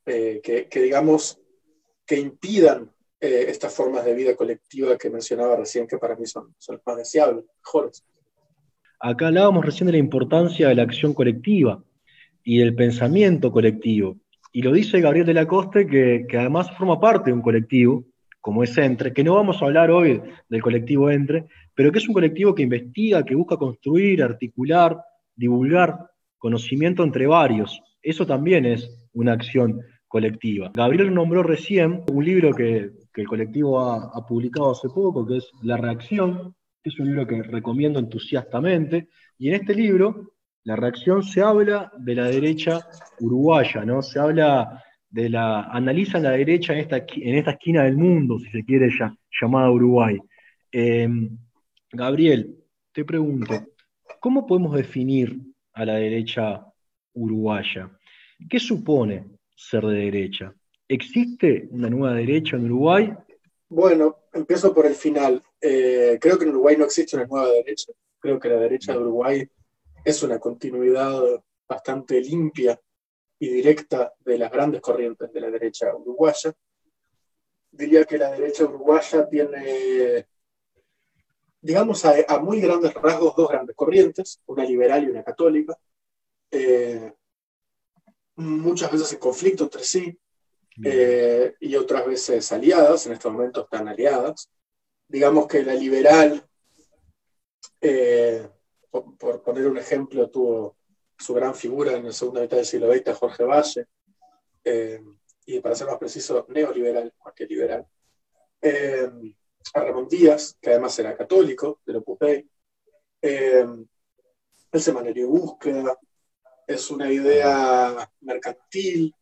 eh, 0.06 0.42
que, 0.44 0.82
digamos, 0.82 1.40
que 2.06 2.18
impidan 2.18 2.94
eh, 3.22 3.46
estas 3.50 3.72
formas 3.72 4.04
de 4.04 4.16
vida 4.16 4.36
colectiva 4.36 4.98
que 4.98 5.12
mencionaba 5.12 5.56
recién, 5.56 5.86
que 5.86 6.00
para 6.00 6.16
mí 6.16 6.26
son, 6.26 6.56
son 6.58 6.82
más 6.84 6.98
deseables, 6.98 7.46
mejores. 7.64 8.04
Acá 9.00 9.28
hablábamos 9.28 9.64
recién 9.64 9.86
de 9.86 9.92
la 9.92 10.00
importancia 10.00 10.68
de 10.68 10.76
la 10.76 10.82
acción 10.82 11.14
colectiva 11.14 11.84
y 12.44 12.58
del 12.58 12.74
pensamiento 12.74 13.52
colectivo. 13.52 14.18
Y 14.52 14.64
lo 14.64 14.72
dice 14.74 15.00
Gabriel 15.02 15.28
de 15.28 15.36
la 15.36 15.48
Coste, 15.48 15.86
que, 15.86 16.26
que 16.28 16.38
además 16.40 16.76
forma 16.76 17.00
parte 17.00 17.30
de 17.30 17.36
un 17.36 17.44
colectivo, 17.44 18.06
como 18.40 18.64
es 18.64 18.76
Entre, 18.80 19.14
que 19.14 19.24
no 19.24 19.36
vamos 19.36 19.62
a 19.62 19.66
hablar 19.66 19.92
hoy 19.92 20.20
del 20.50 20.62
colectivo 20.64 21.12
Entre, 21.12 21.46
pero 21.76 21.92
que 21.92 22.00
es 22.00 22.08
un 22.08 22.16
colectivo 22.16 22.56
que 22.56 22.64
investiga, 22.64 23.24
que 23.24 23.36
busca 23.36 23.56
construir, 23.56 24.24
articular, 24.24 25.00
divulgar 25.36 26.10
conocimiento 26.40 27.04
entre 27.04 27.28
varios. 27.28 27.80
Eso 28.02 28.26
también 28.26 28.66
es 28.66 28.90
una 29.14 29.34
acción 29.34 29.80
colectiva. 30.08 30.72
Gabriel 30.74 31.14
nombró 31.14 31.44
recién 31.44 32.04
un 32.12 32.26
libro 32.26 32.54
que, 32.54 32.90
el 33.16 33.28
colectivo 33.28 33.80
ha, 33.82 34.26
publicado 34.26 34.72
hace 34.72 34.88
poco, 34.88 35.28
que 35.28 35.38
es 35.38 35.52
La 35.64 35.76
Reacción, 35.76 36.56
que 36.82 36.90
es 36.90 37.00
un 37.00 37.08
libro 37.08 37.28
que 37.28 37.44
recomiendo 37.44 38.00
entusiastamente, 38.00 39.10
y 39.38 39.50
en 39.50 39.56
este 39.56 39.76
libro, 39.76 40.36
La 40.64 40.78
Reacción, 40.78 41.24
se 41.24 41.42
habla 41.42 41.92
de 41.98 42.16
la 42.16 42.28
derecha 42.28 42.80
uruguaya, 43.20 43.84
¿no? 43.84 44.02
Se 44.02 44.20
habla 44.20 44.82
de 45.10 45.30
la, 45.30 45.64
analizan 45.64 46.24
la 46.24 46.32
derecha 46.32 46.74
en 46.74 46.80
esta, 46.80 46.98
en 46.98 47.36
esta 47.36 47.52
esquina 47.52 47.84
del 47.84 47.98
mundo, 47.98 48.40
si 48.40 48.50
se 48.50 48.64
quiere, 48.64 48.90
ya, 48.98 49.14
llamada 49.42 49.72
Uruguay. 49.72 50.18
Em, 50.72 51.38
Gabriel, 51.92 52.56
te 52.94 53.04
pregunto, 53.04 53.54
¿cómo 54.22 54.46
podemos 54.46 54.74
definir 54.74 55.38
a 55.74 55.86
la 55.86 55.96
derecha 55.96 56.66
uruguaya. 57.14 57.90
¿Qué 58.50 58.60
supone 58.60 59.26
ser 59.56 59.86
de 59.86 59.96
derecha? 59.96 60.54
¿Existe 60.92 61.70
una 61.72 61.90
nueva 61.90 62.16
derecha 62.16 62.58
en 62.58 62.66
Uruguay? 62.66 63.14
Bueno, 63.70 64.26
empiezo 64.34 64.74
por 64.74 64.86
el 64.86 64.96
final. 64.96 65.42
Eh, 65.62 66.18
creo 66.20 66.38
que 66.38 66.44
en 66.44 66.50
Uruguay 66.50 66.76
no 66.76 66.84
existe 66.84 67.16
una 67.16 67.26
nueva 67.28 67.50
derecha. 67.50 67.94
Creo 68.20 68.38
que 68.38 68.50
la 68.50 68.58
derecha 68.58 68.92
de 68.92 69.00
Uruguay 69.00 69.50
es 70.04 70.22
una 70.22 70.38
continuidad 70.38 71.42
bastante 71.66 72.20
limpia 72.20 72.78
y 73.40 73.48
directa 73.48 74.14
de 74.20 74.38
las 74.38 74.52
grandes 74.52 74.82
corrientes 74.82 75.32
de 75.32 75.40
la 75.40 75.50
derecha 75.50 75.96
uruguaya. 75.96 76.52
Diría 77.72 78.04
que 78.04 78.18
la 78.18 78.32
derecha 78.32 78.66
uruguaya 78.66 79.30
tiene 79.30 80.28
digamos, 81.62 82.04
a, 82.04 82.40
muy 82.40 82.60
grandes 82.60 82.94
rasgos 82.96 83.34
dos 83.38 83.48
grandes 83.48 83.78
corrientes, 83.78 84.42
una 84.46 84.66
liberal 84.66 85.06
y 85.06 85.12
una 85.12 85.24
católica, 85.24 85.78
eh, 86.50 87.14
muchas 88.36 88.92
veces 88.92 89.14
en 89.14 89.20
conflicto 89.20 89.64
entre 89.64 89.86
sí, 89.86 90.20
eh, 90.84 91.56
y 91.60 91.76
otras 91.76 92.06
veces 92.06 92.52
aliadas, 92.52 93.06
en 93.06 93.14
estos 93.14 93.32
momentos 93.32 93.66
están 93.66 93.88
aliadas. 93.88 94.50
Digamos 95.08 95.48
que 95.48 95.64
la 95.64 95.74
liberal, 95.74 96.46
eh, 97.82 98.50
por, 98.90 99.44
poner 99.44 99.68
un 99.68 99.78
ejemplo, 99.78 100.30
tuvo 100.30 100.78
su 101.18 101.34
gran 101.34 101.54
figura 101.54 101.94
en 101.94 102.06
la 102.06 102.12
segunda 102.12 102.42
mitad 102.42 102.58
del 102.58 102.66
siglo 102.66 102.92
XX, 102.92 103.14
Jorge 103.16 103.44
Valle, 103.44 103.88
y 105.46 105.60
para 105.60 105.76
ser 105.76 105.88
más 105.88 105.98
preciso, 105.98 106.46
neoliberal 106.50 107.14
más 107.24 107.34
que 107.34 107.46
liberal 107.46 107.86
a 109.74 109.80
Ramón 109.80 110.08
Díaz, 110.08 110.58
que 110.62 110.72
además 110.72 110.98
era 111.00 111.16
católico, 111.16 111.82
de 111.86 111.98
Opus 111.98 112.20
Dei. 112.20 112.50
Eh, 113.22 113.66
el 114.72 114.82
semanario 114.82 115.28
búsqueda, 115.28 115.98
es 116.68 116.90
una 116.90 117.12
idea 117.12 118.10
mercantil, 118.22 119.14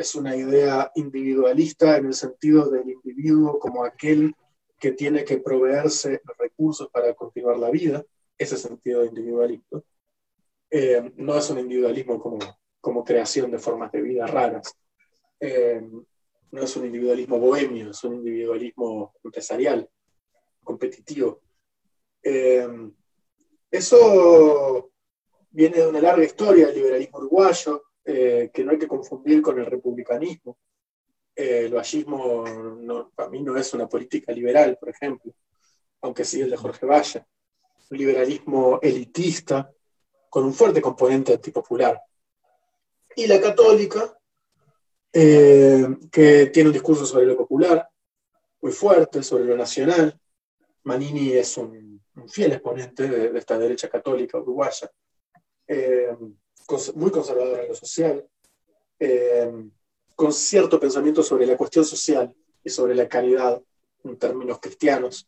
es 0.00 0.14
una 0.14 0.34
idea 0.34 0.90
individualista 0.94 1.98
en 1.98 2.06
el 2.06 2.14
sentido 2.14 2.70
del 2.70 2.88
individuo 2.88 3.58
como 3.58 3.84
aquel 3.84 4.34
que 4.78 4.92
tiene 4.92 5.24
que 5.24 5.38
proveerse 5.38 6.22
recursos 6.38 6.88
para 6.90 7.12
continuar 7.12 7.58
la 7.58 7.70
vida, 7.70 8.02
ese 8.38 8.56
sentido 8.56 9.00
de 9.02 9.08
individualismo. 9.08 9.84
Eh, 10.70 11.12
no 11.16 11.36
es 11.36 11.50
un 11.50 11.58
individualismo 11.58 12.18
como, 12.18 12.38
como 12.80 13.04
creación 13.04 13.50
de 13.50 13.58
formas 13.58 13.92
de 13.92 14.00
vida 14.00 14.26
raras. 14.26 14.74
Eh, 15.38 15.82
no 16.50 16.62
es 16.62 16.76
un 16.76 16.86
individualismo 16.86 17.38
bohemio, 17.38 17.90
es 17.90 18.02
un 18.02 18.14
individualismo 18.14 19.12
empresarial, 19.22 19.86
competitivo. 20.64 21.42
Eh, 22.22 22.66
Eso 23.70 24.90
viene 25.50 25.76
de 25.76 25.88
una 25.88 26.00
larga 26.00 26.24
historia 26.24 26.66
del 26.66 26.76
liberalismo 26.76 27.18
uruguayo, 27.18 27.82
eh, 28.04 28.50
que 28.52 28.64
no 28.64 28.72
hay 28.72 28.78
que 28.78 28.88
confundir 28.88 29.42
con 29.42 29.58
el 29.58 29.66
republicanismo. 29.66 30.58
Eh, 31.34 31.66
el 31.66 31.74
vallismo 31.74 32.44
no, 32.46 33.10
para 33.14 33.28
mí 33.28 33.42
no 33.42 33.56
es 33.56 33.72
una 33.74 33.88
política 33.88 34.32
liberal, 34.32 34.76
por 34.78 34.88
ejemplo, 34.88 35.32
aunque 36.02 36.24
sí 36.24 36.40
el 36.40 36.50
de 36.50 36.56
Jorge 36.56 36.86
Valle. 36.86 37.24
Un 37.90 37.98
liberalismo 37.98 38.78
elitista 38.80 39.70
con 40.28 40.44
un 40.44 40.54
fuerte 40.54 40.80
componente 40.80 41.34
antipopular. 41.34 42.00
Y 43.16 43.26
la 43.26 43.40
católica, 43.40 44.16
eh, 45.12 45.86
que 46.10 46.46
tiene 46.46 46.68
un 46.68 46.72
discurso 46.72 47.04
sobre 47.04 47.26
lo 47.26 47.36
popular, 47.36 47.88
muy 48.60 48.72
fuerte, 48.72 49.22
sobre 49.22 49.44
lo 49.44 49.56
nacional. 49.56 50.18
Manini 50.84 51.32
es 51.32 51.56
un, 51.56 52.00
fiel 52.28 52.52
exponente 52.52 53.08
de, 53.08 53.38
esta 53.38 53.58
derecha 53.58 53.88
católica 53.88 54.38
uruguaya, 54.38 54.90
eh, 55.66 56.16
muy 56.94 57.10
conservadora 57.10 57.62
en 57.62 57.68
lo 57.68 57.74
social, 57.74 58.26
eh, 58.98 59.50
con 60.14 60.32
cierto 60.32 60.78
pensamiento 60.78 61.22
sobre 61.22 61.46
la 61.46 61.56
cuestión 61.56 61.84
social 61.84 62.34
y 62.62 62.70
sobre 62.70 62.94
la 62.94 63.08
caridad 63.08 63.60
en 64.04 64.16
términos 64.16 64.58
cristianos, 64.60 65.26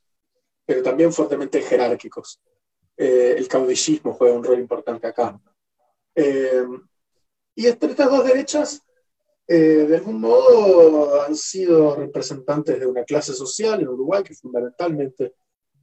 pero 0.66 0.82
también 0.82 1.12
fuertemente 1.12 1.62
jerárquicos. 1.62 2.40
el 2.96 3.48
caudillismo 3.48 4.12
juega 4.12 4.34
un 4.34 4.44
rol 4.44 4.58
importante 4.58 5.06
acá. 5.06 5.40
y 7.54 7.66
entre 7.66 7.90
estas 7.90 8.10
dos 8.10 8.24
derechas 8.24 8.82
eh, 9.54 9.86
de 9.86 9.96
algún 9.96 10.20
modo 10.20 11.20
han 11.22 11.34
sido 11.36 11.96
representantes 11.96 12.78
de 12.78 12.86
una 12.86 13.04
clase 13.04 13.34
social 13.34 13.80
en 13.80 13.88
Uruguay, 13.88 14.22
que 14.22 14.34
fundamentalmente 14.34 15.34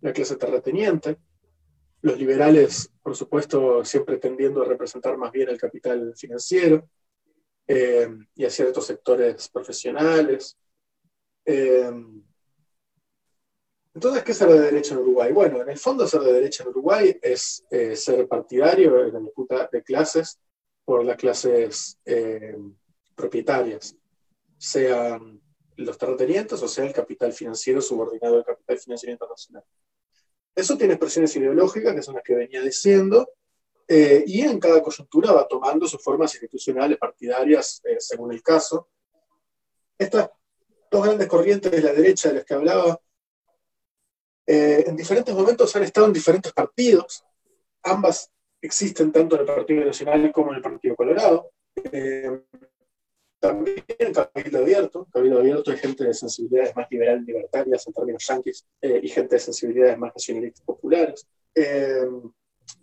la 0.02 0.14
clase 0.14 0.38
terrateniente. 0.38 1.18
Los 2.02 2.18
liberales, 2.18 2.90
por 3.10 3.16
supuesto, 3.16 3.84
siempre 3.84 4.18
tendiendo 4.18 4.62
a 4.62 4.66
representar 4.66 5.18
más 5.18 5.32
bien 5.32 5.50
el 5.50 5.58
capital 5.58 6.14
financiero 6.16 6.88
eh, 7.66 8.08
y 8.36 8.46
a 8.46 8.52
ciertos 8.52 8.86
sectores 8.86 9.50
profesionales. 9.50 10.56
Eh, 11.44 11.92
entonces, 13.96 14.22
¿qué 14.22 14.32
es 14.32 14.38
ser 14.38 14.50
de 14.50 14.60
derecha 14.60 14.94
en 14.94 15.00
Uruguay? 15.00 15.32
Bueno, 15.32 15.60
en 15.60 15.70
el 15.72 15.80
fondo 15.80 16.06
ser 16.06 16.22
de 16.22 16.34
derecha 16.34 16.62
en 16.62 16.70
Uruguay 16.70 17.18
es 17.20 17.66
ser 17.96 18.28
partidario 18.28 19.04
en 19.04 19.14
la 19.14 19.20
disputa 19.22 19.68
de 19.72 19.82
clases 19.82 20.40
por 20.86 21.04
las 21.04 21.18
clases 21.18 21.98
propietarias, 23.16 23.96
sean 24.56 25.42
los 25.78 25.98
terratenientes 25.98 26.62
o 26.62 26.68
sea 26.68 26.86
el 26.86 26.94
capital 26.94 27.34
financiero 27.34 27.82
subordinado 27.82 28.38
al 28.38 28.46
capital 28.46 28.78
financiero 28.78 29.14
internacional. 29.14 29.64
Eso 30.60 30.78
tiene 30.78 30.94
expresiones 30.94 31.34
ideológicas, 31.38 31.96
que 31.96 32.02
son 32.02 32.16
las 32.16 32.24
que 32.24 32.36
venía 32.36 32.62
diciendo, 32.62 33.30
eh, 33.88 34.24
y 34.28 34.42
en 34.42 34.60
cada 34.60 34.84
coyuntura 34.84 35.32
va 35.32 35.48
tomando 35.48 35.88
sus 35.88 36.04
formas 36.04 36.34
institucionales, 36.36 36.98
partidarias, 36.98 37.82
eh, 37.86 37.96
según 38.00 38.34
el 38.34 38.44
caso. 38.44 38.90
Estas 39.98 40.30
dos 40.92 41.06
grandes 41.06 41.28
corrientes 41.28 41.72
de 41.72 41.82
la 41.82 41.94
derecha 41.94 42.30
de 42.30 42.36
las 42.36 42.46
que 42.46 42.54
hablaba, 42.54 43.00
eh, 44.46 44.84
en 44.86 44.96
diferentes 44.96 45.34
momentos 45.34 45.74
han 45.76 45.84
estado 45.84 46.08
en 46.08 46.14
diferentes 46.14 46.52
partidos. 46.52 47.24
Ambas 47.84 48.30
existen 48.62 49.12
tanto 49.12 49.36
en 49.36 49.42
el 49.42 49.48
Partido 49.48 49.86
Nacional 49.86 50.32
como 50.34 50.52
en 50.52 50.58
el 50.58 50.62
Partido 50.62 50.96
Colorado. 50.96 51.52
También 53.40 53.84
Cabildo 54.14 54.60
Abierto. 54.60 55.08
Cabildo 55.12 55.40
Abierto 55.40 55.72
hay 55.72 55.78
gente 55.78 56.04
de 56.04 56.14
sensibilidades 56.14 56.76
más 56.76 56.88
liberales 56.92 57.26
libertarias 57.26 57.88
en 57.88 57.94
términos 57.94 58.26
yanquis 58.28 58.66
eh, 58.82 59.00
y 59.02 59.08
gente 59.08 59.36
de 59.36 59.40
sensibilidades 59.40 59.98
más 59.98 60.14
nacionalistas 60.14 60.66
populares. 60.66 61.28
Eh, 61.56 62.08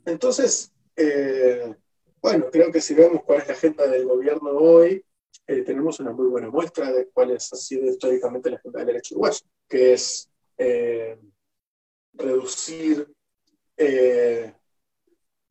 entonces, 0.06 0.72
eh, 0.96 1.74
bueno, 2.22 2.50
creo 2.50 2.72
que 2.72 2.80
si 2.80 2.94
vemos 2.94 3.22
cuál 3.24 3.42
es 3.42 3.48
la 3.48 3.54
agenda 3.54 3.86
del 3.86 4.06
gobierno 4.06 4.50
hoy, 4.50 5.04
tenemos 5.46 6.00
una 6.00 6.10
muy 6.10 6.26
buena 6.26 6.50
muestra 6.50 6.90
de 6.90 7.06
cuál 7.08 7.30
es, 7.30 7.52
ha 7.52 7.56
sido 7.56 7.86
históricamente 7.86 8.50
la 8.50 8.56
agenda 8.56 8.78
del 8.80 8.86
derecho 8.88 9.14
uruguayo, 9.14 9.46
que 9.68 9.92
es 9.92 10.28
reducir, 12.14 13.06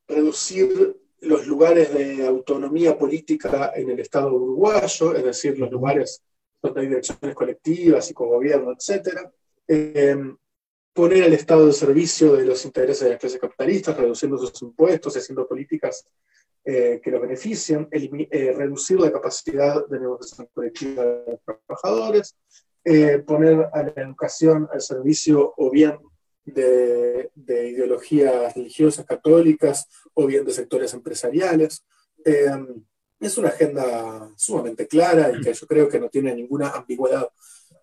reducir 0.08 0.98
los 1.22 1.48
lugares 1.48 1.94
de 1.94 2.26
autonomía 2.26 2.98
política 2.98 3.72
en 3.76 3.90
el 3.90 4.00
Estado 4.00 4.34
uruguayo, 4.34 5.16
es 5.16 5.24
decir, 5.24 5.58
los 5.58 5.72
lugares 5.72 6.22
donde 6.62 6.82
hay 6.82 6.88
direcciones 6.88 7.36
colectivas 7.36 8.10
y 8.10 8.14
con 8.14 8.30
gobierno, 8.30 8.72
etc. 8.72 9.30
Em, 9.68 10.38
poner 10.94 11.24
al 11.24 11.34
Estado 11.34 11.68
de 11.68 11.74
servicio 11.74 12.34
de 12.34 12.46
los 12.46 12.64
intereses 12.66 13.04
de 13.04 13.12
las 13.12 13.20
clases 13.20 13.40
capitalistas, 13.40 13.98
reduciendo 13.98 14.38
sus 14.38 14.62
impuestos, 14.62 15.16
haciendo 15.18 15.48
políticas 15.48 16.08
eh, 16.64 17.00
que 17.04 17.12
lo 17.12 17.20
beneficien, 17.20 17.88
eh, 17.92 18.54
reducir 18.58 19.00
la 19.00 19.12
capacidad 19.12 19.86
de 19.88 20.00
negociación 20.00 20.48
colectiva 20.52 21.04
de 21.04 21.32
los 21.34 21.40
trabajadores, 21.44 22.36
eh, 22.84 23.20
poner 23.20 23.70
a 23.72 23.84
la 23.84 23.94
educación 23.98 24.68
al 24.72 24.82
servicio 24.82 25.54
o 25.58 25.70
bien 25.70 25.98
de, 26.46 27.30
ideologías 27.36 28.56
religiosas 28.56 29.06
católicas 29.06 29.88
o 30.16 30.26
bien 30.26 30.44
de 30.44 30.52
sectores 30.52 30.94
empresariales. 30.94 31.86
Eh, 32.26 32.50
es 33.20 33.38
una 33.38 33.50
agenda 33.50 34.30
sumamente 34.36 34.88
clara 34.88 35.32
y 35.32 35.42
que 35.42 35.54
yo 35.54 35.68
creo 35.68 35.88
que 35.88 36.00
no 36.00 36.10
tiene 36.10 36.36
ninguna 36.36 36.70
ambigüedad. 36.70 37.30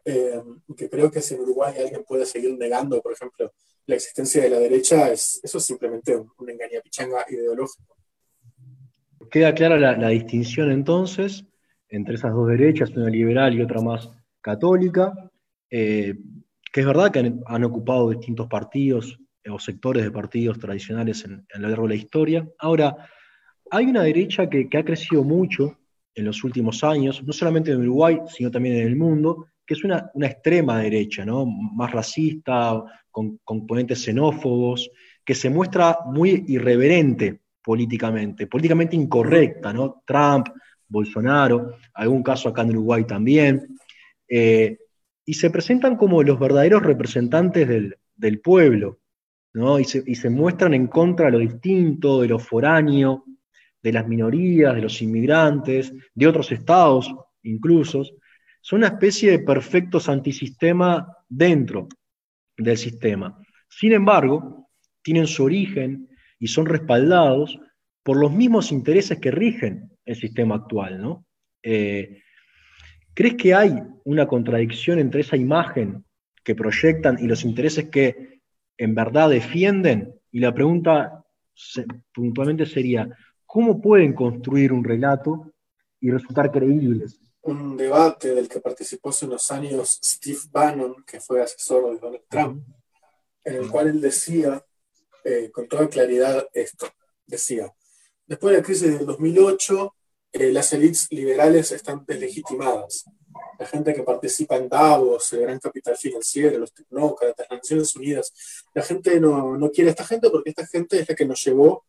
Eh, 0.05 0.42
que 0.77 0.90
creo 0.90 1.11
que 1.11 1.23
si 1.23 1.35
en 1.35 1.40
Uruguay 1.40 1.75
alguien 1.79 2.05
puede 2.05 2.27
seguir 2.27 2.57
negando, 2.59 3.01
por 3.01 3.12
ejemplo, 3.12 3.53
la 3.87 3.95
existencia 3.95 4.42
de 4.42 4.51
la 4.51 4.59
derecha, 4.59 5.11
es, 5.11 5.40
eso 5.42 5.59
es 5.59 5.64
simplemente 5.64 6.16
un, 6.16 6.31
una 6.38 6.53
engañapichanga 6.53 7.25
ideológico. 7.31 7.97
Queda 9.31 9.55
clara 9.55 9.79
la, 9.79 10.09
distinción 10.09 10.71
entonces 10.71 11.45
entre 11.88 12.16
esas 12.16 12.33
dos 12.33 12.49
derechas, 12.49 12.90
una 12.90 13.09
liberal 13.09 13.55
y 13.55 13.62
otra 13.62 13.81
más 13.81 14.11
católica. 14.40 15.14
Eh, 15.71 16.14
que 16.73 16.81
es 16.81 16.87
verdad 16.87 17.11
que 17.11 17.33
han, 17.47 17.64
ocupado 17.64 18.11
distintos 18.11 18.49
partidos 18.49 19.18
o 19.50 19.59
sectores 19.59 20.05
de 20.05 20.11
partidos 20.11 20.59
tradicionales 20.59 21.24
en, 21.24 21.46
en, 21.52 21.62
lo 21.62 21.68
largo 21.68 21.85
de 21.85 21.94
la 21.94 22.00
historia. 22.00 22.48
Ahora, 22.59 22.96
hay 23.70 23.87
una 23.87 24.02
derecha 24.02 24.48
que, 24.48 24.68
ha 24.76 24.85
crecido 24.85 25.24
mucho 25.24 25.78
en 26.14 26.26
los 26.26 26.44
últimos 26.44 26.85
años, 26.85 27.22
no 27.24 27.33
solamente 27.33 27.72
en 27.72 27.81
Uruguay, 27.81 28.20
sino 28.28 28.50
también 28.50 28.76
en 28.76 28.87
el 28.87 28.96
mundo, 28.96 29.46
que 29.66 29.74
es 29.74 29.83
una, 29.85 30.11
extrema 30.20 30.78
derecha, 30.78 31.24
¿no? 31.24 31.46
más 31.46 31.90
racista, 31.90 32.83
con 33.11 33.38
componentes 33.44 34.02
xenófobos, 34.02 34.90
que 35.24 35.35
se 35.35 35.48
muestra 35.48 35.98
muy 36.07 36.44
irreverente 36.48 37.40
políticamente, 37.62 38.46
políticamente 38.46 38.96
incorrecta, 38.96 39.72
¿no? 39.72 40.02
Trump, 40.05 40.48
Bolsonaro, 40.88 41.76
algún 41.94 42.22
caso 42.22 42.48
acá 42.48 42.62
en 42.62 42.70
Uruguay 42.70 43.05
también. 43.05 43.78
Eh, 44.28 44.78
y 45.24 45.35
se 45.35 45.50
presentan 45.50 45.96
como 45.96 46.22
los 46.22 46.38
verdaderos 46.38 46.83
representantes 46.83 47.68
del, 47.68 48.40
pueblo, 48.40 48.98
¿no? 49.54 49.78
Y 49.78 49.84
se, 49.84 50.30
muestran 50.30 50.74
en 50.74 50.86
contra 50.86 51.26
de 51.26 51.32
lo 51.32 51.38
distinto, 51.38 52.22
de 52.22 52.28
lo 52.28 52.38
foráneo, 52.38 53.24
de 53.82 53.92
las 53.92 54.06
minorías, 54.06 54.74
de 54.74 54.82
los 54.82 55.02
inmigrantes, 55.02 55.92
de 56.14 56.26
otros 56.26 56.52
estados 56.52 57.14
incluso. 57.42 58.04
Son 58.60 58.78
una 58.78 58.88
especie 58.88 59.30
de 59.32 59.40
perfectos 59.40 60.08
antisistema 60.08 61.16
dentro 61.28 61.88
del 62.56 62.76
sistema. 62.76 63.36
Sin 63.68 63.92
embargo, 63.92 64.68
tienen 65.02 65.26
su 65.26 65.44
origen 65.44 66.08
y 66.38 66.46
son 66.46 66.66
respaldados 66.66 67.58
por 68.02 68.16
los 68.16 68.32
mismos 68.32 68.72
intereses 68.72 69.18
que 69.18 69.30
rigen 69.30 69.90
el 70.04 70.16
sistema 70.16 70.56
actual, 70.56 71.00
¿no? 71.00 71.26
Eh, 71.62 72.22
¿Crees 73.14 73.34
que 73.34 73.54
hay 73.54 73.74
una 74.04 74.26
contradicción 74.26 74.98
entre 74.98 75.20
esa 75.20 75.36
imagen 75.36 76.04
que 76.42 76.54
proyectan 76.54 77.18
y 77.20 77.26
los 77.26 77.44
intereses 77.44 77.88
que 77.90 78.32
en 78.83 78.95
verdad 78.95 79.31
defienden? 79.31 80.21
Y 80.33 80.40
la 80.40 80.53
pregunta 80.53 81.25
puntualmente 82.12 82.66
sería, 82.66 83.09
¿cómo 83.47 83.81
pueden 83.81 84.12
construir 84.12 84.73
un 84.73 84.83
relato 84.83 85.53
y 86.01 86.11
resultar 86.11 86.51
creíbles? 86.51 87.21
Un 87.42 87.77
debate 87.77 88.35
del 88.35 88.49
que 88.49 88.61
participó 88.61 89.11
hace 89.11 89.27
unos 89.27 89.51
años 89.53 90.01
Steve 90.03 90.40
Bannon, 90.51 91.05
que 91.07 91.21
fue 91.21 91.42
asesor 91.42 91.92
de 91.92 92.01
Donald 92.01 92.25
Trump, 92.29 92.64
en 93.45 93.55
el 93.55 93.71
cual 93.71 93.88
él 93.88 94.01
decía 94.01 94.64
eh, 95.25 95.51
con 95.53 95.68
toda 95.68 95.88
claridad 95.88 96.49
esto. 96.53 96.87
Decía, 97.25 97.73
después 98.27 98.53
de 98.53 98.59
la 98.59 98.64
crisis 98.64 98.99
del 98.99 99.07
2008, 99.07 99.95
eh, 100.33 100.53
las 100.53 100.73
élites 100.73 101.07
liberales 101.11 101.71
están 101.71 102.05
deslegitimadas. 102.07 103.05
La 103.62 103.68
gente 103.68 103.94
que 103.94 104.03
participa 104.03 104.57
en 104.57 104.68
Davos, 104.68 105.33
el 105.35 105.42
gran 105.42 105.61
capital 105.61 105.96
financiero, 105.96 106.59
los 106.59 106.75
tecnócratas, 106.75 107.46
las 107.48 107.59
Naciones 107.61 107.94
Unidas, 107.94 108.33
la 108.75 108.83
gente 108.83 109.20
no, 109.20 109.57
no 109.57 109.70
quiere 109.70 109.90
a 109.90 109.92
esta 109.92 110.05
gente 110.05 110.31
porque 110.31 110.51
esta 110.51 110.66
gente 110.66 110.98
es 110.98 111.09
la 111.09 111.14
que 111.14 111.25
nos 111.25 111.44
llevó 111.44 111.85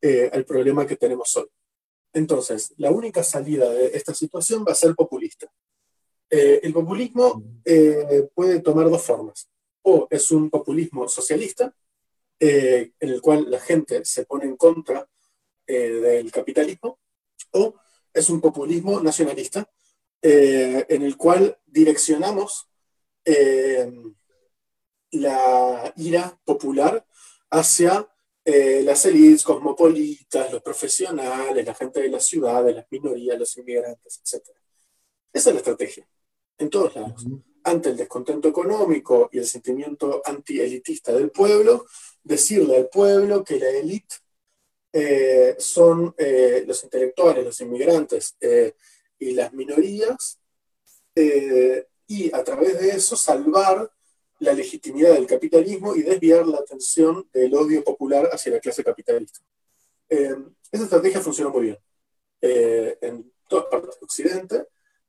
eh, 0.00 0.30
al 0.32 0.44
problema 0.44 0.86
que 0.86 0.94
tenemos 0.94 1.36
hoy. 1.36 1.48
Entonces, 2.12 2.74
la 2.76 2.92
única 2.92 3.24
salida 3.24 3.68
de 3.70 3.86
esta 3.86 4.14
situación 4.14 4.64
va 4.64 4.70
a 4.70 4.76
ser 4.76 4.94
populista. 4.94 5.50
Eh, 6.30 6.60
el 6.62 6.72
populismo 6.72 7.42
puede 8.32 8.60
tomar 8.60 8.88
dos 8.88 9.02
formas. 9.02 9.50
O 9.82 10.06
es 10.08 10.30
un 10.30 10.48
populismo 10.48 11.08
socialista, 11.08 11.74
en 12.38 12.92
el 13.00 13.20
cual 13.20 13.50
la 13.50 13.58
gente 13.58 14.04
se 14.04 14.26
pone 14.26 14.44
en 14.44 14.56
contra 14.56 15.08
del 15.66 16.30
capitalismo, 16.30 17.00
o 17.50 17.74
es 18.14 18.30
un 18.30 18.40
populismo 18.40 19.00
nacionalista 19.00 19.68
en 20.22 21.02
el 21.02 21.16
cual 21.16 21.58
direccionamos 21.66 22.68
la 25.12 25.92
ira 25.96 26.38
popular 26.44 27.04
hacia 27.50 28.08
eh, 28.44 28.82
las 28.82 29.04
élites 29.06 29.42
cosmopolitas, 29.42 30.52
los 30.52 30.62
profesionales, 30.62 31.66
la 31.66 31.74
gente 31.74 32.00
de 32.00 32.08
las 32.08 32.24
ciudades, 32.24 32.74
las 32.74 32.86
minorías, 32.90 33.38
los 33.38 33.56
inmigrantes, 33.58 34.20
etc. 34.24 34.48
Esa 35.32 35.50
es 35.50 35.54
la 35.54 35.60
estrategia, 35.60 36.08
en 36.58 36.70
todos 36.70 36.94
lados. 36.96 37.26
Ante 37.64 37.90
el 37.90 37.96
descontento 37.96 38.48
económico 38.48 39.28
y 39.32 39.38
el 39.38 39.46
sentimiento 39.46 40.22
antielitista 40.24 41.12
del 41.12 41.30
pueblo, 41.30 41.86
decirle 42.22 42.76
al 42.76 42.88
pueblo 42.88 43.44
que 43.44 43.58
la 43.58 43.68
élite 43.68 44.16
eh, 44.92 45.56
son 45.58 46.14
eh, 46.16 46.64
los 46.66 46.82
intelectuales, 46.82 47.44
los 47.44 47.60
inmigrantes 47.60 48.36
y 49.20 49.32
las 49.34 49.52
minorías, 49.52 50.40
y 51.14 52.34
a 52.34 52.42
través 52.42 52.80
de 52.80 52.90
eso 52.90 53.14
salvar 53.16 53.88
la 54.40 54.54
legitimidad 54.54 55.12
del 55.12 55.26
capitalismo 55.26 55.94
y 55.94 56.02
desviar 56.02 56.46
la 56.46 56.58
atención 56.58 57.28
del 57.32 57.54
odio 57.54 57.84
popular 57.84 58.28
hacia 58.32 58.52
la 58.52 58.60
clase 58.60 58.82
capitalista. 58.82 59.40
Eh, 60.08 60.34
esa 60.72 60.84
estrategia 60.84 61.20
funcionó 61.20 61.50
muy 61.50 61.64
bien 61.64 61.78
eh, 62.40 62.98
en 63.02 63.32
todas 63.46 63.66
partes 63.66 63.94
del 63.94 64.04
Occidente 64.04 64.66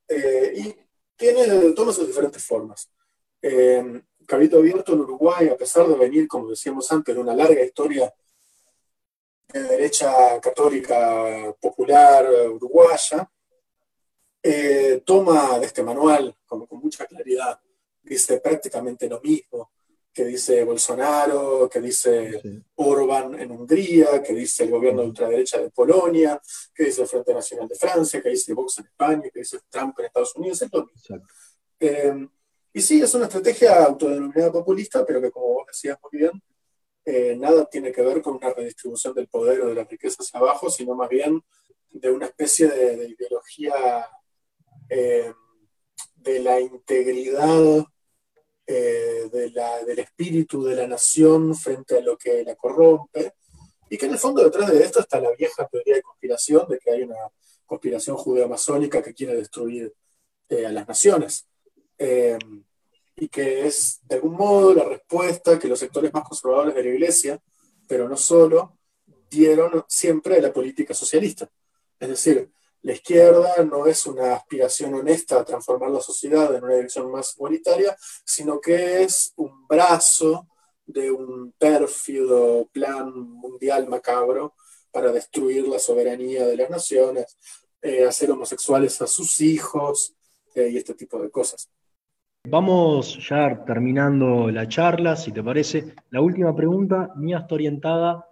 eh, 0.07 0.53
y 0.55 0.75
tiene, 1.15 1.71
toma 1.73 1.93
sus 1.93 2.05
diferentes 2.07 2.43
formas. 2.43 2.89
Cabildo 4.27 4.59
Abierto 4.59 4.93
en 4.93 4.99
Uruguay, 4.99 5.47
a 5.47 5.57
pesar 5.57 5.87
de 5.87 5.95
venir, 5.95 6.27
como 6.27 6.49
decíamos 6.49 6.91
antes, 6.91 7.15
de 7.15 7.21
una 7.21 7.35
larga 7.35 7.63
historia 7.63 8.13
de 9.51 9.63
derecha 9.63 10.39
católica 10.39 11.55
popular 11.59 12.29
uruguaya, 12.51 13.29
toma 15.05 15.59
de 15.59 15.65
este 15.65 15.83
manual 15.83 16.35
con 16.45 16.67
mucha 16.71 17.05
claridad 17.05 17.59
dice 18.03 18.39
prácticamente 18.39 19.07
lo 19.07 19.21
mismo 19.21 19.71
que 20.13 20.25
dice 20.25 20.63
Bolsonaro, 20.65 21.69
que 21.69 21.79
dice 21.79 22.41
Orban 22.75 23.39
en 23.39 23.51
Hungría, 23.51 24.21
que 24.21 24.33
dice 24.33 24.65
el 24.65 24.71
gobierno 24.71 25.01
de 25.01 25.07
ultraderecha 25.07 25.61
de 25.61 25.69
Polonia, 25.69 26.41
que 26.75 26.85
dice 26.85 27.03
el 27.03 27.07
Frente 27.07 27.33
Nacional 27.33 27.69
de 27.69 27.75
Francia, 27.75 28.21
que 28.21 28.29
dice 28.29 28.53
Vox 28.53 28.79
en 28.79 28.85
España, 28.87 29.29
que 29.33 29.39
dice 29.39 29.59
Trump 29.69 29.97
en 29.99 30.05
Estados 30.07 30.35
Unidos, 30.35 30.61
es 30.61 30.69
lo 30.73 30.85
mismo. 30.85 31.25
Eh, 31.79 32.27
y 32.73 32.81
sí, 32.81 33.01
es 33.01 33.13
una 33.13 33.25
estrategia 33.25 33.85
autodenominada 33.85 34.51
populista, 34.51 35.05
pero 35.05 35.21
que 35.21 35.31
como 35.31 35.53
vos 35.53 35.67
decías 35.67 35.97
muy 36.03 36.19
bien, 36.19 36.43
eh, 37.05 37.35
nada 37.37 37.65
tiene 37.65 37.91
que 37.93 38.01
ver 38.01 38.21
con 38.21 38.35
una 38.35 38.53
redistribución 38.53 39.13
del 39.13 39.27
poder 39.27 39.61
o 39.61 39.67
de 39.69 39.75
la 39.75 39.85
riqueza 39.85 40.17
hacia 40.19 40.41
abajo, 40.41 40.69
sino 40.69 40.93
más 40.93 41.07
bien 41.07 41.41
de 41.89 42.11
una 42.11 42.25
especie 42.25 42.67
de, 42.67 43.07
ideología 43.07 43.73
eh, 44.93 45.33
de 46.17 46.39
la 46.39 46.59
integridad 46.59 47.85
eh, 48.67 49.29
del 49.31 49.99
espíritu 49.99 50.65
de 50.65 50.75
la 50.75 50.85
nación 50.85 51.55
frente 51.55 51.97
a 51.97 52.01
lo 52.01 52.17
que 52.17 52.43
la 52.43 52.55
corrompe, 52.55 53.35
y 53.89 53.97
que 53.97 54.07
en 54.07 54.11
el 54.11 54.19
fondo 54.19 54.43
detrás 54.43 54.69
de 54.69 54.83
esto 54.83 54.99
está 54.99 55.21
la 55.21 55.31
vieja 55.31 55.65
teoría 55.67 55.95
de 55.95 56.01
conspiración, 56.01 56.67
de 56.67 56.77
que 56.77 56.91
hay 56.91 57.03
una 57.03 57.15
conspiración 57.65 58.17
judeo-masónica 58.17 59.01
que 59.01 59.13
quiere 59.13 59.33
destruir 59.37 59.93
eh, 60.49 60.65
a 60.65 60.71
las 60.73 60.85
naciones, 60.85 61.47
y 63.15 63.29
que 63.29 63.67
es 63.67 64.01
de 64.03 64.15
algún 64.15 64.33
modo 64.33 64.73
la 64.73 64.83
respuesta 64.83 65.57
que 65.57 65.69
los 65.69 65.79
sectores 65.79 66.11
más 66.11 66.27
conservadores 66.27 66.75
de 66.75 66.83
la 66.83 66.89
Iglesia, 66.89 67.41
pero 67.87 68.09
no 68.09 68.17
solo, 68.17 68.77
dieron 69.29 69.85
siempre 69.87 70.35
a 70.35 70.41
la 70.41 70.51
política 70.51 70.93
socialista. 70.93 71.49
Es 71.97 72.09
decir, 72.09 72.51
la 72.83 72.93
izquierda 72.93 73.63
no 73.63 73.85
es 73.85 74.07
una 74.07 74.33
aspiración 74.33 74.93
honesta 74.95 75.39
a 75.39 75.45
transformar 75.45 75.91
la 75.91 76.01
sociedad 76.01 76.53
en 76.55 76.63
una 76.63 76.75
dirección 76.75 77.11
más 77.11 77.35
igualitaria, 77.35 77.95
sino 78.25 78.59
que 78.59 79.03
es 79.03 79.33
un 79.35 79.67
brazo 79.67 80.47
de 80.85 81.11
un 81.11 81.53
pérfido 81.57 82.67
plan 82.71 83.11
mundial 83.13 83.87
macabro 83.87 84.55
para 84.91 85.11
destruir 85.11 85.67
la 85.67 85.79
soberanía 85.79 86.45
de 86.45 86.57
las 86.57 86.69
naciones, 86.69 87.37
eh, 87.81 88.05
hacer 88.05 88.31
homosexuales 88.31 89.01
a 89.01 89.07
sus 89.07 89.39
hijos 89.41 90.15
eh, 90.55 90.69
y 90.71 90.77
este 90.77 90.95
tipo 90.95 91.21
de 91.21 91.29
cosas. 91.29 91.69
Vamos 92.47 93.19
ya 93.29 93.63
terminando 93.63 94.49
la 94.49 94.67
charla, 94.67 95.15
si 95.15 95.31
te 95.31 95.43
parece. 95.43 95.93
La 96.09 96.21
última 96.21 96.55
pregunta 96.55 97.11
mía 97.15 97.37
está 97.37 97.53
orientada 97.53 98.25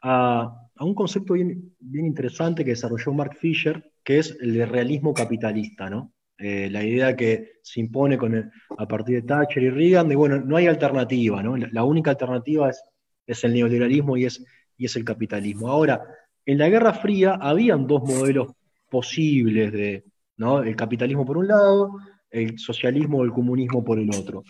a, 0.00 0.65
un 0.84 0.94
concepto 0.94 1.34
bien, 1.34 1.74
bien 1.80 2.06
interesante 2.06 2.64
que 2.64 2.70
desarrolló 2.70 3.12
Mark 3.12 3.36
Fisher, 3.36 3.92
que 4.04 4.18
es 4.18 4.36
el 4.40 4.54
de 4.54 4.66
realismo 4.66 5.14
capitalista, 5.14 5.88
¿no? 5.88 6.12
Eh, 6.38 6.68
la 6.70 6.84
idea 6.84 7.16
que 7.16 7.52
se 7.62 7.80
impone 7.80 8.18
con 8.18 8.52
a 8.76 8.88
partir 8.88 9.16
de 9.16 9.26
Thatcher 9.26 9.62
y 9.62 9.70
Reagan, 9.70 10.08
de 10.08 10.16
bueno, 10.16 10.38
no 10.38 10.56
hay 10.56 10.66
alternativa, 10.66 11.42
¿no? 11.42 11.56
La, 11.56 11.84
única 11.84 12.10
alternativa 12.10 12.68
es, 12.68 12.82
es, 13.26 13.42
el 13.44 13.54
neoliberalismo 13.54 14.18
y 14.18 14.26
es, 14.26 14.44
y 14.76 14.84
es 14.84 14.96
el 14.96 15.04
capitalismo. 15.04 15.68
Ahora, 15.68 16.02
en 16.44 16.58
la 16.58 16.68
Guerra 16.68 16.92
Fría 16.92 17.38
habían 17.40 17.86
dos 17.86 18.02
modelos 18.02 18.52
posibles 18.90 19.72
de, 19.72 20.04
¿no? 20.36 20.62
El 20.62 20.76
capitalismo 20.76 21.24
por 21.24 21.38
un 21.38 21.48
lado, 21.48 21.96
el 22.30 22.58
socialismo 22.58 23.18
o 23.18 23.24
el 23.24 23.32
comunismo 23.32 23.82
por 23.82 23.98
el 23.98 24.10
otro. 24.10 24.44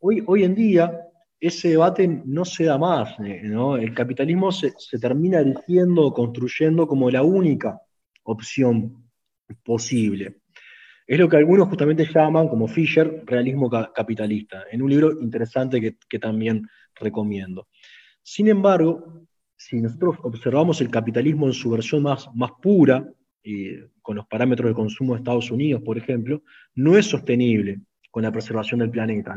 Hoy, 0.00 0.22
hoy 0.26 0.42
en 0.42 0.54
día, 0.56 1.00
ese 1.46 1.70
debate 1.70 2.06
no 2.24 2.44
se 2.44 2.64
da 2.64 2.78
más, 2.78 3.18
¿no? 3.18 3.76
El 3.76 3.94
capitalismo 3.94 4.50
se, 4.52 4.72
se 4.78 4.98
termina 4.98 5.40
erigiendo, 5.40 6.12
construyendo 6.12 6.86
como 6.86 7.10
la 7.10 7.22
única 7.22 7.80
opción 8.24 9.04
posible. 9.62 10.36
Es 11.06 11.18
lo 11.18 11.28
que 11.28 11.36
algunos 11.36 11.68
justamente 11.68 12.06
llaman, 12.06 12.48
como 12.48 12.66
Fisher, 12.66 13.24
realismo 13.26 13.68
capitalista, 13.68 14.64
en 14.70 14.80
un 14.80 14.90
libro 14.90 15.20
interesante 15.20 15.98
que, 16.08 16.18
también 16.18 16.66
recomiendo. 16.94 17.68
Sin 18.22 18.48
embargo, 18.48 19.26
si 19.54 19.82
nosotros 19.82 20.16
observamos 20.22 20.80
el 20.80 20.90
capitalismo 20.90 21.46
en 21.46 21.52
su 21.52 21.70
versión 21.70 22.02
más, 22.02 22.26
pura, 22.62 23.06
con 24.00 24.16
los 24.16 24.26
parámetros 24.26 24.70
de 24.70 24.74
consumo 24.74 25.12
de 25.12 25.18
Estados 25.18 25.50
Unidos, 25.50 25.82
por 25.84 25.98
ejemplo, 25.98 26.42
no 26.74 26.96
es 26.96 27.04
sostenible 27.04 27.82
con 28.10 28.22
la 28.22 28.32
preservación 28.32 28.80
del 28.80 28.90
planeta. 28.90 29.36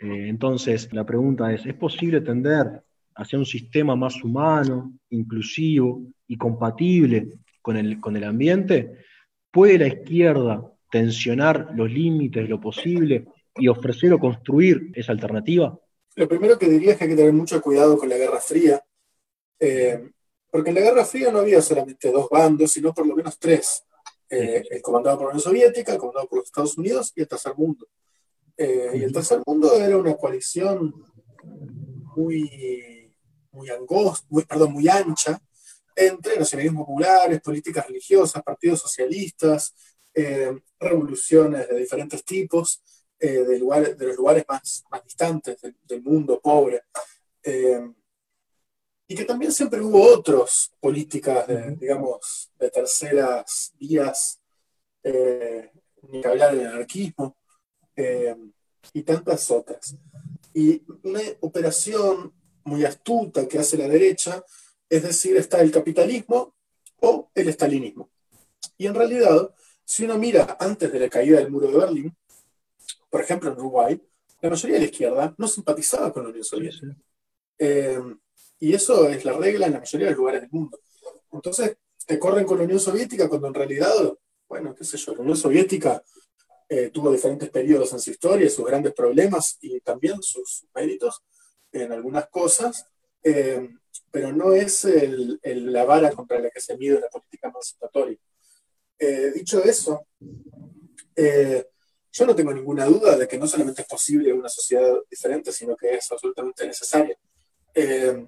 Eh, 0.00 0.28
entonces, 0.28 0.92
la 0.92 1.04
pregunta 1.04 1.52
es, 1.52 1.66
¿es 1.66 1.74
posible 1.74 2.20
tender 2.20 2.82
hacia 3.18 3.38
un 3.38 3.46
sistema 3.46 3.96
más 3.96 4.22
humano, 4.22 4.92
inclusivo 5.10 6.02
y 6.26 6.36
compatible 6.36 7.38
con 7.60 7.76
el, 7.76 8.00
con 8.00 8.16
el 8.16 8.24
ambiente, 8.24 9.04
¿puede 9.50 9.78
la 9.78 9.88
izquierda 9.88 10.72
tensionar 10.90 11.70
los 11.74 11.90
límites 11.90 12.44
de 12.44 12.48
lo 12.48 12.60
posible 12.60 13.26
y 13.56 13.68
ofrecer 13.68 14.12
o 14.12 14.18
construir 14.18 14.90
esa 14.94 15.12
alternativa? 15.12 15.78
Lo 16.14 16.28
primero 16.28 16.58
que 16.58 16.68
diría 16.68 16.92
es 16.92 16.98
que 16.98 17.04
hay 17.04 17.10
que 17.10 17.16
tener 17.16 17.32
mucho 17.32 17.60
cuidado 17.60 17.98
con 17.98 18.08
la 18.08 18.16
Guerra 18.16 18.40
Fría, 18.40 18.82
eh, 19.58 20.10
porque 20.50 20.70
en 20.70 20.76
la 20.76 20.80
Guerra 20.82 21.04
Fría 21.04 21.30
no 21.32 21.40
había 21.40 21.60
solamente 21.60 22.10
dos 22.10 22.28
bandos, 22.30 22.72
sino 22.72 22.94
por 22.94 23.06
lo 23.06 23.16
menos 23.16 23.38
tres. 23.38 23.84
Eh, 24.30 24.62
el 24.70 24.82
comandado 24.82 25.16
por 25.18 25.26
la 25.26 25.30
Unión 25.32 25.42
Soviética, 25.42 25.92
el 25.92 25.98
comandado 25.98 26.28
por 26.28 26.38
los 26.38 26.46
Estados 26.46 26.78
Unidos 26.78 27.12
y 27.16 27.22
el 27.22 27.28
Tercer 27.28 27.54
Mundo. 27.56 27.86
Eh, 28.58 28.90
y 28.94 29.04
el 29.04 29.12
Tercer 29.12 29.40
Mundo 29.46 29.72
era 29.76 29.96
una 29.96 30.16
coalición 30.16 30.92
muy, 32.16 33.14
muy 33.52 33.70
angosta, 33.70 34.26
muy, 34.28 34.44
perdón, 34.44 34.72
muy 34.72 34.88
ancha, 34.88 35.40
entre 35.94 36.38
nacionalismos 36.38 36.86
populares, 36.86 37.40
políticas 37.40 37.86
religiosas, 37.86 38.42
partidos 38.42 38.80
socialistas, 38.80 39.74
eh, 40.14 40.52
revoluciones 40.80 41.68
de 41.68 41.76
diferentes 41.76 42.24
tipos, 42.24 42.82
eh, 43.20 43.44
de, 43.44 43.94
de, 43.94 44.06
los 44.06 44.16
lugares 44.16 44.44
más, 44.48 44.84
más 44.90 45.04
distantes 45.04 45.56
del, 45.60 46.02
mundo 46.02 46.40
pobre. 46.40 46.82
Eh, 47.42 47.88
y 49.06 49.14
que 49.14 49.24
también 49.24 49.52
siempre 49.52 49.80
hubo 49.80 50.02
otras 50.02 50.72
políticas, 50.80 51.46
de, 51.46 51.76
digamos, 51.76 52.50
de 52.58 52.70
terceras 52.70 53.72
vías, 53.78 54.40
ni 55.02 56.20
que 56.20 56.28
hablar 56.28 56.54
del 56.54 56.66
anarquismo, 56.66 57.37
y 58.92 59.02
tantas 59.02 59.50
otras. 59.50 59.96
Y 60.54 60.82
una 61.02 61.20
operación 61.40 62.32
muy 62.64 62.84
astuta 62.84 63.46
que 63.48 63.58
hace 63.58 63.76
la 63.76 63.88
derecha 63.88 64.44
es 64.88 65.02
decir, 65.02 65.36
está 65.36 65.60
el 65.60 65.70
capitalismo 65.70 66.54
o 67.00 67.30
el 67.34 67.48
estalinismo. 67.48 68.10
Y 68.76 68.86
en 68.86 68.94
realidad, 68.94 69.54
si 69.84 70.04
uno 70.04 70.18
mira 70.18 70.56
antes 70.58 70.92
de 70.92 71.00
la 71.00 71.08
caída 71.08 71.38
del 71.38 71.50
muro 71.50 71.68
de 71.68 71.78
Berlín, 71.78 72.16
por 73.10 73.20
ejemplo 73.20 73.50
en 73.50 73.58
Uruguay, 73.58 74.02
la 74.40 74.50
mayoría 74.50 74.76
de 74.76 74.80
la 74.80 74.90
izquierda 74.90 75.34
no 75.36 75.48
simpatizaba 75.48 76.12
con 76.12 76.24
la 76.24 76.30
Unión 76.30 76.44
Soviética. 76.44 76.96
Eh, 77.58 78.00
y 78.60 78.72
eso 78.72 79.08
es 79.08 79.24
la 79.24 79.32
regla 79.32 79.66
en 79.66 79.72
la 79.72 79.80
mayoría 79.80 80.06
de 80.06 80.12
los 80.12 80.18
lugares 80.18 80.40
del 80.42 80.50
mundo. 80.50 80.80
Entonces, 81.32 81.76
te 82.06 82.18
corren 82.18 82.46
con 82.46 82.58
la 82.58 82.64
Unión 82.64 82.80
Soviética 82.80 83.28
cuando 83.28 83.48
en 83.48 83.54
realidad, 83.54 83.92
bueno, 84.48 84.74
qué 84.74 84.84
sé 84.84 84.96
yo, 84.96 85.14
la 85.14 85.20
Unión 85.20 85.36
Soviética 85.36 86.02
eh, 86.70 86.90
tuvo 86.90 87.10
diferentes 87.10 87.48
periodos 87.48 87.94
en 87.94 88.00
su 88.00 88.10
historia, 88.10 88.50
sus 88.50 88.66
grandes 88.66 88.92
problemas 88.92 89.56
y 89.62 89.80
también 89.80 90.22
sus 90.22 90.66
méritos 90.74 91.22
en 91.72 91.92
algunas 91.92 92.28
cosas, 92.28 92.84
eh, 93.22 93.70
pero 94.10 94.32
no 94.32 94.52
es 94.52 94.86
la 95.42 95.84
vara 95.84 96.12
contra 96.12 96.38
la 96.38 96.50
que 96.50 96.60
se 96.60 96.76
mide 96.76 97.00
la 97.00 97.08
política 97.08 97.48
emancipatoria. 97.48 98.18
Eh, 98.98 99.32
dicho 99.34 99.64
eso, 99.64 100.06
yo 101.16 102.26
no 102.26 102.34
tengo 102.34 102.52
ninguna 102.52 102.84
duda 102.84 103.16
de 103.16 103.26
que 103.26 103.38
no 103.38 103.46
solamente 103.46 103.82
es 103.82 103.88
posible 103.88 104.32
una 104.34 104.50
sociedad 104.50 104.94
diferente, 105.10 105.52
sino 105.52 105.74
que 105.74 105.94
es 105.94 106.12
absolutamente 106.12 106.66
necesaria. 106.66 107.16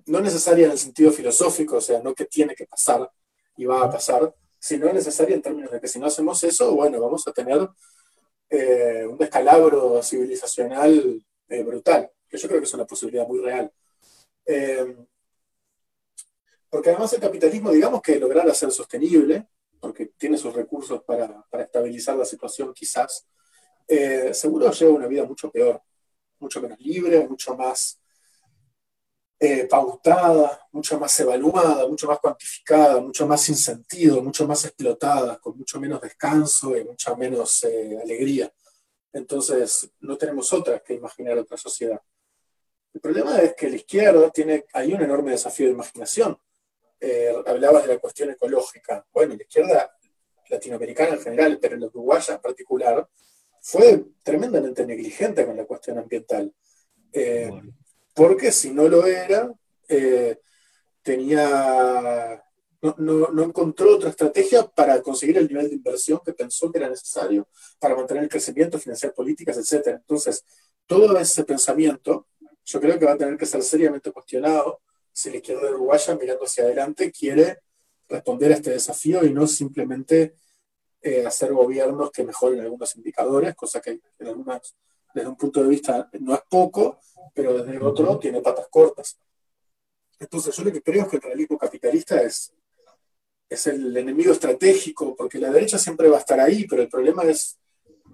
no 0.06 0.20
necesaria 0.20 0.64
en 0.64 0.72
el 0.72 0.78
sentido 0.78 1.12
filosófico, 1.12 1.76
o 1.76 1.80
sea, 1.80 2.00
no 2.02 2.14
que 2.14 2.24
tiene 2.24 2.54
que 2.54 2.66
pasar 2.66 3.10
y 3.56 3.66
va 3.66 3.84
a 3.84 3.90
pasar, 3.90 4.34
sino 4.58 4.90
necesaria 4.92 5.34
en 5.34 5.42
términos 5.42 5.70
de 5.70 5.80
que 5.80 5.88
si 5.88 5.98
no 5.98 6.06
hacemos 6.06 6.42
eso, 6.44 6.74
bueno, 6.74 7.00
vamos 7.00 7.26
a 7.28 7.32
tener 7.32 7.68
un 8.50 9.18
descalabro 9.18 10.02
civilizacional 10.02 11.22
brutal 11.64 12.10
que 12.30 12.38
yo 12.38 12.48
creo 12.48 12.60
que 12.60 12.66
es 12.66 12.74
una 12.74 12.86
posibilidad 12.86 13.26
muy 13.26 13.40
real. 13.40 13.70
Eh, 14.46 14.96
porque 16.70 16.90
además 16.90 17.12
el 17.12 17.20
capitalismo, 17.20 17.72
digamos 17.72 18.00
que 18.00 18.18
lograr 18.18 18.54
ser 18.54 18.70
sostenible, 18.70 19.48
porque 19.80 20.06
tiene 20.16 20.38
sus 20.38 20.54
recursos 20.54 21.02
para, 21.02 21.44
estabilizar 21.58 22.16
la 22.16 22.24
situación 22.24 22.72
quizás, 22.72 23.26
eh, 23.88 24.32
seguro 24.32 24.70
lleva 24.70 24.92
una 24.92 25.08
vida 25.08 25.24
mucho 25.24 25.50
peor, 25.50 25.82
mucho 26.38 26.60
menos 26.62 26.78
libre, 26.78 27.26
mucho 27.26 27.56
más 27.56 27.99
eh, 29.40 29.64
pautada, 29.64 30.68
mucho 30.70 31.00
más 31.00 31.18
evaluada, 31.18 31.86
mucho 31.88 32.06
más 32.06 32.20
cuantificada, 32.20 33.00
mucho 33.00 33.26
más 33.26 33.40
sin 33.40 33.56
sentido, 33.56 34.22
mucho 34.22 34.46
más 34.46 34.64
explotada, 34.66 35.38
con 35.38 35.56
mucho 35.56 35.80
menos 35.80 36.00
descanso 36.00 36.76
y 36.76 36.84
mucha 36.84 37.16
menos 37.16 37.64
alegría. 37.64 38.52
Entonces, 39.12 39.90
no 40.00 40.16
tenemos 40.16 40.52
otra 40.52 40.78
que 40.80 40.94
imaginar 40.94 41.38
otra 41.38 41.56
sociedad. 41.56 42.00
El 42.92 43.00
problema 43.00 43.38
es 43.38 43.54
que 43.54 43.68
la 43.68 43.76
izquierda 43.76 44.30
tiene, 44.30 44.66
hay 44.72 44.92
un 44.92 45.02
enorme 45.02 45.32
desafío 45.32 45.66
de 45.66 45.72
imaginación. 45.72 46.38
Eh, 46.98 47.32
hablabas 47.46 47.86
de 47.86 47.94
la 47.94 48.00
cuestión 48.00 48.30
ecológica. 48.30 49.06
Bueno, 49.12 49.34
la 49.34 49.42
izquierda 49.42 49.96
latinoamericana 50.48 51.14
en 51.14 51.20
general, 51.20 51.58
pero 51.60 51.76
la 51.76 51.86
uruguaya 51.86 52.34
en 52.34 52.40
particular, 52.40 53.08
fue 53.62 54.04
tremendamente 54.22 54.84
negligente 54.84 55.46
con 55.46 55.56
la 55.56 55.64
cuestión 55.64 55.98
ambiental. 55.98 56.52
Eh, 57.12 57.50
porque 58.14 58.52
si 58.52 58.70
no 58.70 58.88
lo 58.88 59.06
era, 59.06 59.52
eh, 59.88 60.38
tenía, 61.02 62.42
no, 62.82 62.94
no, 62.98 63.42
encontró 63.42 63.96
otra 63.96 64.10
estrategia 64.10 64.66
para 64.66 65.00
conseguir 65.02 65.38
el 65.38 65.48
nivel 65.48 65.68
de 65.68 65.76
inversión 65.76 66.20
que 66.24 66.32
pensó 66.32 66.70
que 66.70 66.78
era 66.78 66.88
necesario 66.88 67.48
para 67.78 67.96
mantener 67.96 68.24
el 68.24 68.28
crecimiento, 68.28 68.78
financiar 68.78 69.14
políticas, 69.14 69.56
etc. 69.58 69.88
Entonces, 69.88 70.44
todo 70.86 71.18
ese 71.18 71.44
pensamiento 71.44 72.26
yo 72.64 72.80
creo 72.80 72.98
que 72.98 73.06
va 73.06 73.12
a 73.12 73.18
tener 73.18 73.36
que 73.36 73.46
ser 73.46 73.62
seriamente 73.62 74.12
cuestionado 74.12 74.80
si 75.12 75.30
la 75.30 75.36
izquierda 75.36 75.70
uruguaya, 75.70 76.16
mirando 76.16 76.44
hacia 76.44 76.64
adelante, 76.64 77.10
quiere 77.10 77.58
responder 78.08 78.52
a 78.52 78.56
este 78.56 78.70
desafío 78.70 79.24
y 79.24 79.32
no 79.32 79.46
simplemente 79.46 80.34
eh, 81.02 81.26
hacer 81.26 81.52
gobiernos 81.52 82.10
que 82.10 82.24
mejoren 82.24 82.60
algunos 82.60 82.96
indicadores, 82.96 83.54
cosa 83.54 83.80
que 83.80 84.00
en 84.18 84.26
algunas, 84.26 84.76
desde 85.14 85.28
un 85.28 85.36
punto 85.36 85.62
de 85.62 85.68
vista 85.68 86.08
no 86.20 86.34
es 86.34 86.40
poco, 86.48 86.98
pero 87.34 87.62
desde 87.62 87.78
otro 87.84 88.18
tiene 88.18 88.40
patas 88.40 88.68
cortas. 88.70 89.18
Entonces 90.18 90.54
yo 90.54 90.64
lo 90.64 90.72
que 90.72 90.82
creo 90.82 91.02
es 91.02 91.08
que 91.08 91.16
el 91.16 91.22
realismo 91.22 91.58
capitalista 91.58 92.20
es, 92.22 92.52
es 93.48 93.66
el 93.66 93.96
enemigo 93.96 94.32
estratégico, 94.32 95.16
porque 95.16 95.38
la 95.38 95.50
derecha 95.50 95.78
siempre 95.78 96.08
va 96.08 96.18
a 96.18 96.20
estar 96.20 96.38
ahí, 96.38 96.66
pero 96.66 96.82
el 96.82 96.88
problema 96.88 97.24
es 97.24 97.58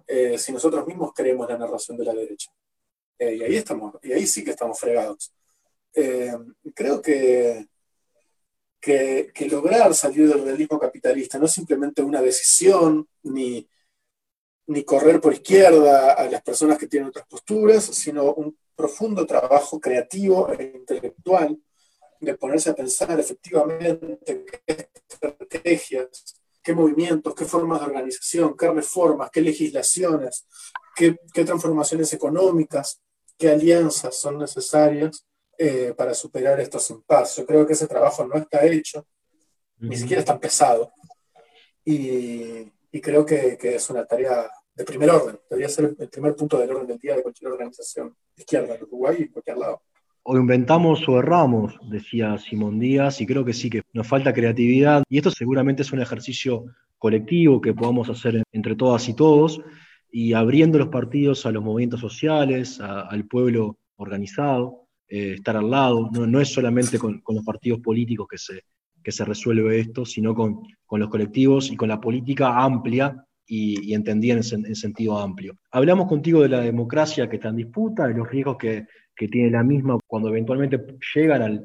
eh, 0.07 0.39
si 0.39 0.53
nosotros 0.53 0.87
mismos 0.87 1.13
creemos 1.15 1.49
la 1.49 1.59
narración 1.59 1.97
de 1.97 2.05
la 2.05 2.15
derecha. 2.15 2.51
Eh, 3.19 3.37
y, 3.37 3.43
ahí 3.43 3.57
estamos, 3.57 3.95
y 4.03 4.13
ahí 4.13 4.27
sí 4.27 4.45
que 4.45 4.51
estamos 4.51 4.79
fregados. 4.79 5.33
Eh, 5.93 6.33
creo 6.75 7.03
que, 7.03 7.67
que, 8.81 9.49
lograr 9.51 9.95
salir 9.95 10.29
del 10.29 10.45
realismo 10.45 10.79
capitalista 10.79 11.39
no 11.39 11.47
es 11.47 11.53
simplemente 11.53 12.03
una 12.03 12.23
decisión, 12.23 13.09
ni, 13.25 13.69
ni 14.69 14.85
correr 14.85 15.21
por 15.21 15.33
izquierda 15.33 16.13
a 16.13 16.29
las 16.29 16.43
personas 16.43 16.79
que 16.79 16.89
tienen 16.89 17.09
otras 17.09 17.27
posturas, 17.27 17.85
sino 17.85 18.35
un 18.35 18.57
profundo 18.75 19.27
trabajo 19.27 19.81
creativo 19.81 20.53
e 20.53 20.73
intelectual 20.75 21.59
de 22.21 22.35
ponerse 22.35 22.71
a 22.71 22.75
pensar 22.75 23.19
efectivamente 23.19 24.19
qué 24.67 24.89
estrategias, 25.09 26.41
qué 26.63 26.75
movimientos, 26.75 27.35
qué 27.35 27.45
formas 27.45 27.81
de 27.81 27.87
organización, 27.87 28.57
qué 28.57 28.71
reformas, 28.71 29.31
qué 29.31 29.41
legislaciones, 29.41 30.47
qué, 30.95 31.17
qué 31.33 31.45
transformaciones 31.45 32.13
económicas 32.13 33.01
qué 33.39 33.51
alianzas 33.51 34.17
son 34.17 34.39
necesarias 34.39 35.27
eh, 35.59 35.95
para 35.97 36.15
superar 36.15 36.61
estos 36.61 36.91
impases. 36.91 37.37
Yo 37.37 37.47
creo 37.47 37.67
que 37.67 37.75
ese 37.75 37.87
trabajo 37.87 38.27
no 38.27 38.37
está 38.37 38.65
hecho, 38.65 39.07
ni 39.79 39.97
siquiera 39.97 40.21
está 40.21 40.39
pesado, 40.39 40.93
y, 41.85 42.73
creo 43.03 43.27
que, 43.27 43.59
es 43.61 43.91
una 43.91 44.07
tarea 44.07 44.51
de 44.77 44.85
primer 44.85 45.11
orden, 45.11 45.39
debería 45.49 45.69
ser 45.69 45.97
el 45.99 46.09
primer 46.09 46.37
punto 46.37 46.59
del 46.59 46.71
orden 46.71 46.87
del 46.87 46.99
día 46.99 47.17
de 47.17 47.23
cualquier 47.23 47.51
organización 47.51 48.15
izquierda 48.37 48.75
en 48.75 48.83
Uruguay 48.83 49.17
y 49.21 49.29
cualquier 49.29 49.57
lado. 49.57 49.83
O 50.23 50.37
inventamos 50.37 51.09
o 51.09 51.19
erramos, 51.19 51.79
decía 51.89 52.37
Simón 52.39 52.79
Díaz, 52.79 53.21
y 53.21 53.27
creo 53.27 53.45
que 53.45 53.53
sí, 53.53 53.71
que 53.71 53.83
nos 53.93 54.07
falta 54.07 54.35
creatividad, 54.35 55.03
y 55.09 55.19
esto 55.19 55.31
seguramente 55.31 55.83
es 55.83 55.93
un 55.93 56.01
ejercicio 56.01 56.65
colectivo 56.99 57.61
que 57.61 57.75
podamos 57.75 58.09
hacer 58.11 58.43
entre 58.53 58.75
todas 58.75 59.09
y 59.09 59.15
todos, 59.15 59.61
y 60.11 60.33
abriendo 60.33 60.79
los 60.79 60.89
partidos 60.89 61.47
a 61.47 61.53
los 61.53 61.63
movimientos 61.63 62.01
sociales, 62.01 62.81
al 62.81 63.27
pueblo 63.27 63.79
organizado, 63.97 64.87
eh, 65.09 65.35
estar 65.35 65.57
al 65.57 65.71
lado. 65.71 66.11
No, 66.11 66.41
es 66.41 66.49
solamente 66.49 66.99
con, 66.99 67.23
los 67.29 67.45
partidos 67.45 67.81
políticos 67.81 68.27
que 68.29 68.39
se, 68.39 68.63
que 69.03 69.13
se 69.13 69.25
resuelve 69.25 69.79
esto, 69.79 70.05
sino 70.05 70.35
con, 70.35 70.63
los 70.91 71.09
colectivos 71.09 71.71
y 71.71 71.77
con 71.77 71.89
la 71.89 72.01
política 72.01 72.63
amplia 72.63 73.26
y, 73.47 73.95
entendida 73.95 74.35
en, 74.35 74.43
sentido 74.43 75.19
amplio. 75.19 75.57
Hablamos 75.71 76.09
contigo 76.09 76.43
de 76.43 76.49
la 76.49 76.61
democracia 76.61 77.29
que 77.29 77.37
está 77.37 77.49
en 77.49 77.57
disputa, 77.57 78.07
de 78.07 78.15
los 78.15 78.29
riesgos 78.29 78.57
que, 78.57 78.87
tiene 79.15 79.51
la 79.51 79.63
misma 79.63 79.97
cuando 80.07 80.29
eventualmente 80.29 80.79
llegan 81.15 81.63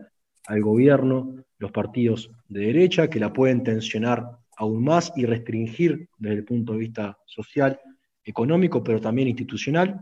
al 0.47 0.61
gobierno 0.61 1.35
los 1.57 1.71
partidos 1.71 2.31
de 2.47 2.61
derecha, 2.61 3.09
que 3.09 3.19
la 3.19 3.33
pueden 3.33 3.61
tensionar 3.63 4.25
aún 4.57 4.83
más 4.83 5.11
y 5.15 5.25
restringir 5.25 6.07
desde 6.17 6.37
el 6.37 6.45
punto 6.45 6.73
de 6.73 6.79
vista 6.79 7.17
social 7.25 7.79
económico, 8.23 8.83
pero 8.83 8.99
también 8.99 9.27
institucional. 9.27 9.99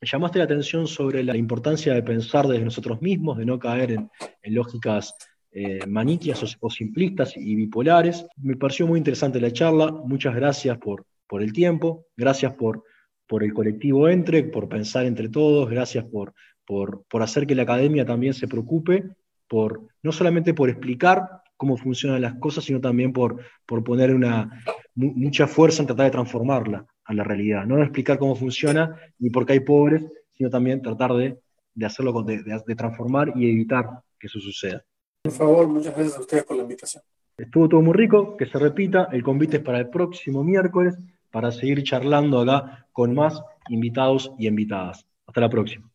Llamaste 0.00 0.38
la 0.38 0.44
atención 0.44 0.86
sobre 0.86 1.22
la 1.22 1.36
importancia 1.36 1.92
de 1.94 2.02
pensar 2.02 2.46
desde 2.46 2.64
nosotros 2.64 3.02
mismos, 3.02 3.36
de 3.36 3.44
no 3.44 3.58
caer 3.58 3.92
en, 3.92 4.10
lógicas 4.44 5.14
eh, 5.50 5.86
maniquias 5.86 6.56
o, 6.60 6.70
simplistas 6.70 7.36
y 7.36 7.54
bipolares. 7.54 8.26
Me 8.36 8.56
pareció 8.56 8.86
muy 8.86 8.98
interesante 8.98 9.40
la 9.40 9.52
charla. 9.52 9.90
Muchas 9.90 10.34
gracias 10.34 10.78
por, 10.78 11.06
por 11.26 11.42
el 11.42 11.52
tiempo, 11.52 12.06
gracias 12.16 12.54
por, 12.54 12.84
por 13.26 13.44
el 13.44 13.52
colectivo 13.52 14.08
Entre, 14.08 14.44
por 14.44 14.68
pensar 14.68 15.06
entre 15.06 15.28
todos, 15.28 15.68
gracias 15.68 16.04
por, 16.04 16.34
por, 16.64 17.04
por 17.04 17.22
hacer 17.22 17.46
que 17.46 17.54
la 17.54 17.62
academia 17.62 18.04
también 18.04 18.34
se 18.34 18.48
preocupe, 18.48 19.04
por, 19.46 19.88
no 20.02 20.12
solamente 20.12 20.54
por 20.54 20.68
explicar 20.68 21.42
cómo 21.56 21.76
funcionan 21.76 22.22
las 22.22 22.34
cosas, 22.36 22.64
sino 22.64 22.80
también 22.80 23.12
por, 23.12 23.42
por 23.66 23.82
poner 23.82 24.14
una, 24.14 24.62
mucha 24.94 25.46
fuerza 25.46 25.82
en 25.82 25.86
tratar 25.86 26.06
de 26.06 26.12
transformarla 26.12 26.86
a 27.04 27.14
la 27.14 27.24
realidad. 27.24 27.66
No 27.66 27.82
explicar 27.82 28.18
cómo 28.18 28.36
funciona 28.36 28.96
ni 29.18 29.30
por 29.30 29.44
qué 29.44 29.54
hay 29.54 29.60
pobres, 29.60 30.04
sino 30.34 30.50
también 30.50 30.80
tratar 30.80 31.12
de, 31.14 31.38
hacerlo, 31.84 32.22
de, 32.22 32.42
de, 32.42 32.74
transformar 32.74 33.32
y 33.34 33.50
evitar 33.50 33.86
que 34.18 34.28
eso 34.28 34.40
suceda. 34.40 34.84
Por 35.28 35.36
favor, 35.36 35.68
muchas 35.68 35.94
gracias 35.94 36.16
a 36.16 36.20
ustedes 36.20 36.44
por 36.44 36.56
la 36.56 36.62
invitación. 36.62 37.02
Estuvo 37.36 37.68
todo 37.68 37.82
muy 37.82 37.92
rico, 37.92 38.34
que 38.38 38.46
se 38.46 38.58
repita. 38.58 39.08
El 39.12 39.22
convite 39.22 39.58
es 39.58 39.62
para 39.62 39.78
el 39.78 39.90
próximo 39.90 40.42
miércoles 40.42 40.96
para 41.30 41.52
seguir 41.52 41.82
charlando 41.82 42.40
acá 42.40 42.86
con 42.92 43.14
más 43.14 43.42
invitados 43.68 44.32
y 44.38 44.46
invitadas. 44.46 45.04
Hasta 45.26 45.42
la 45.42 45.50
próxima. 45.50 45.87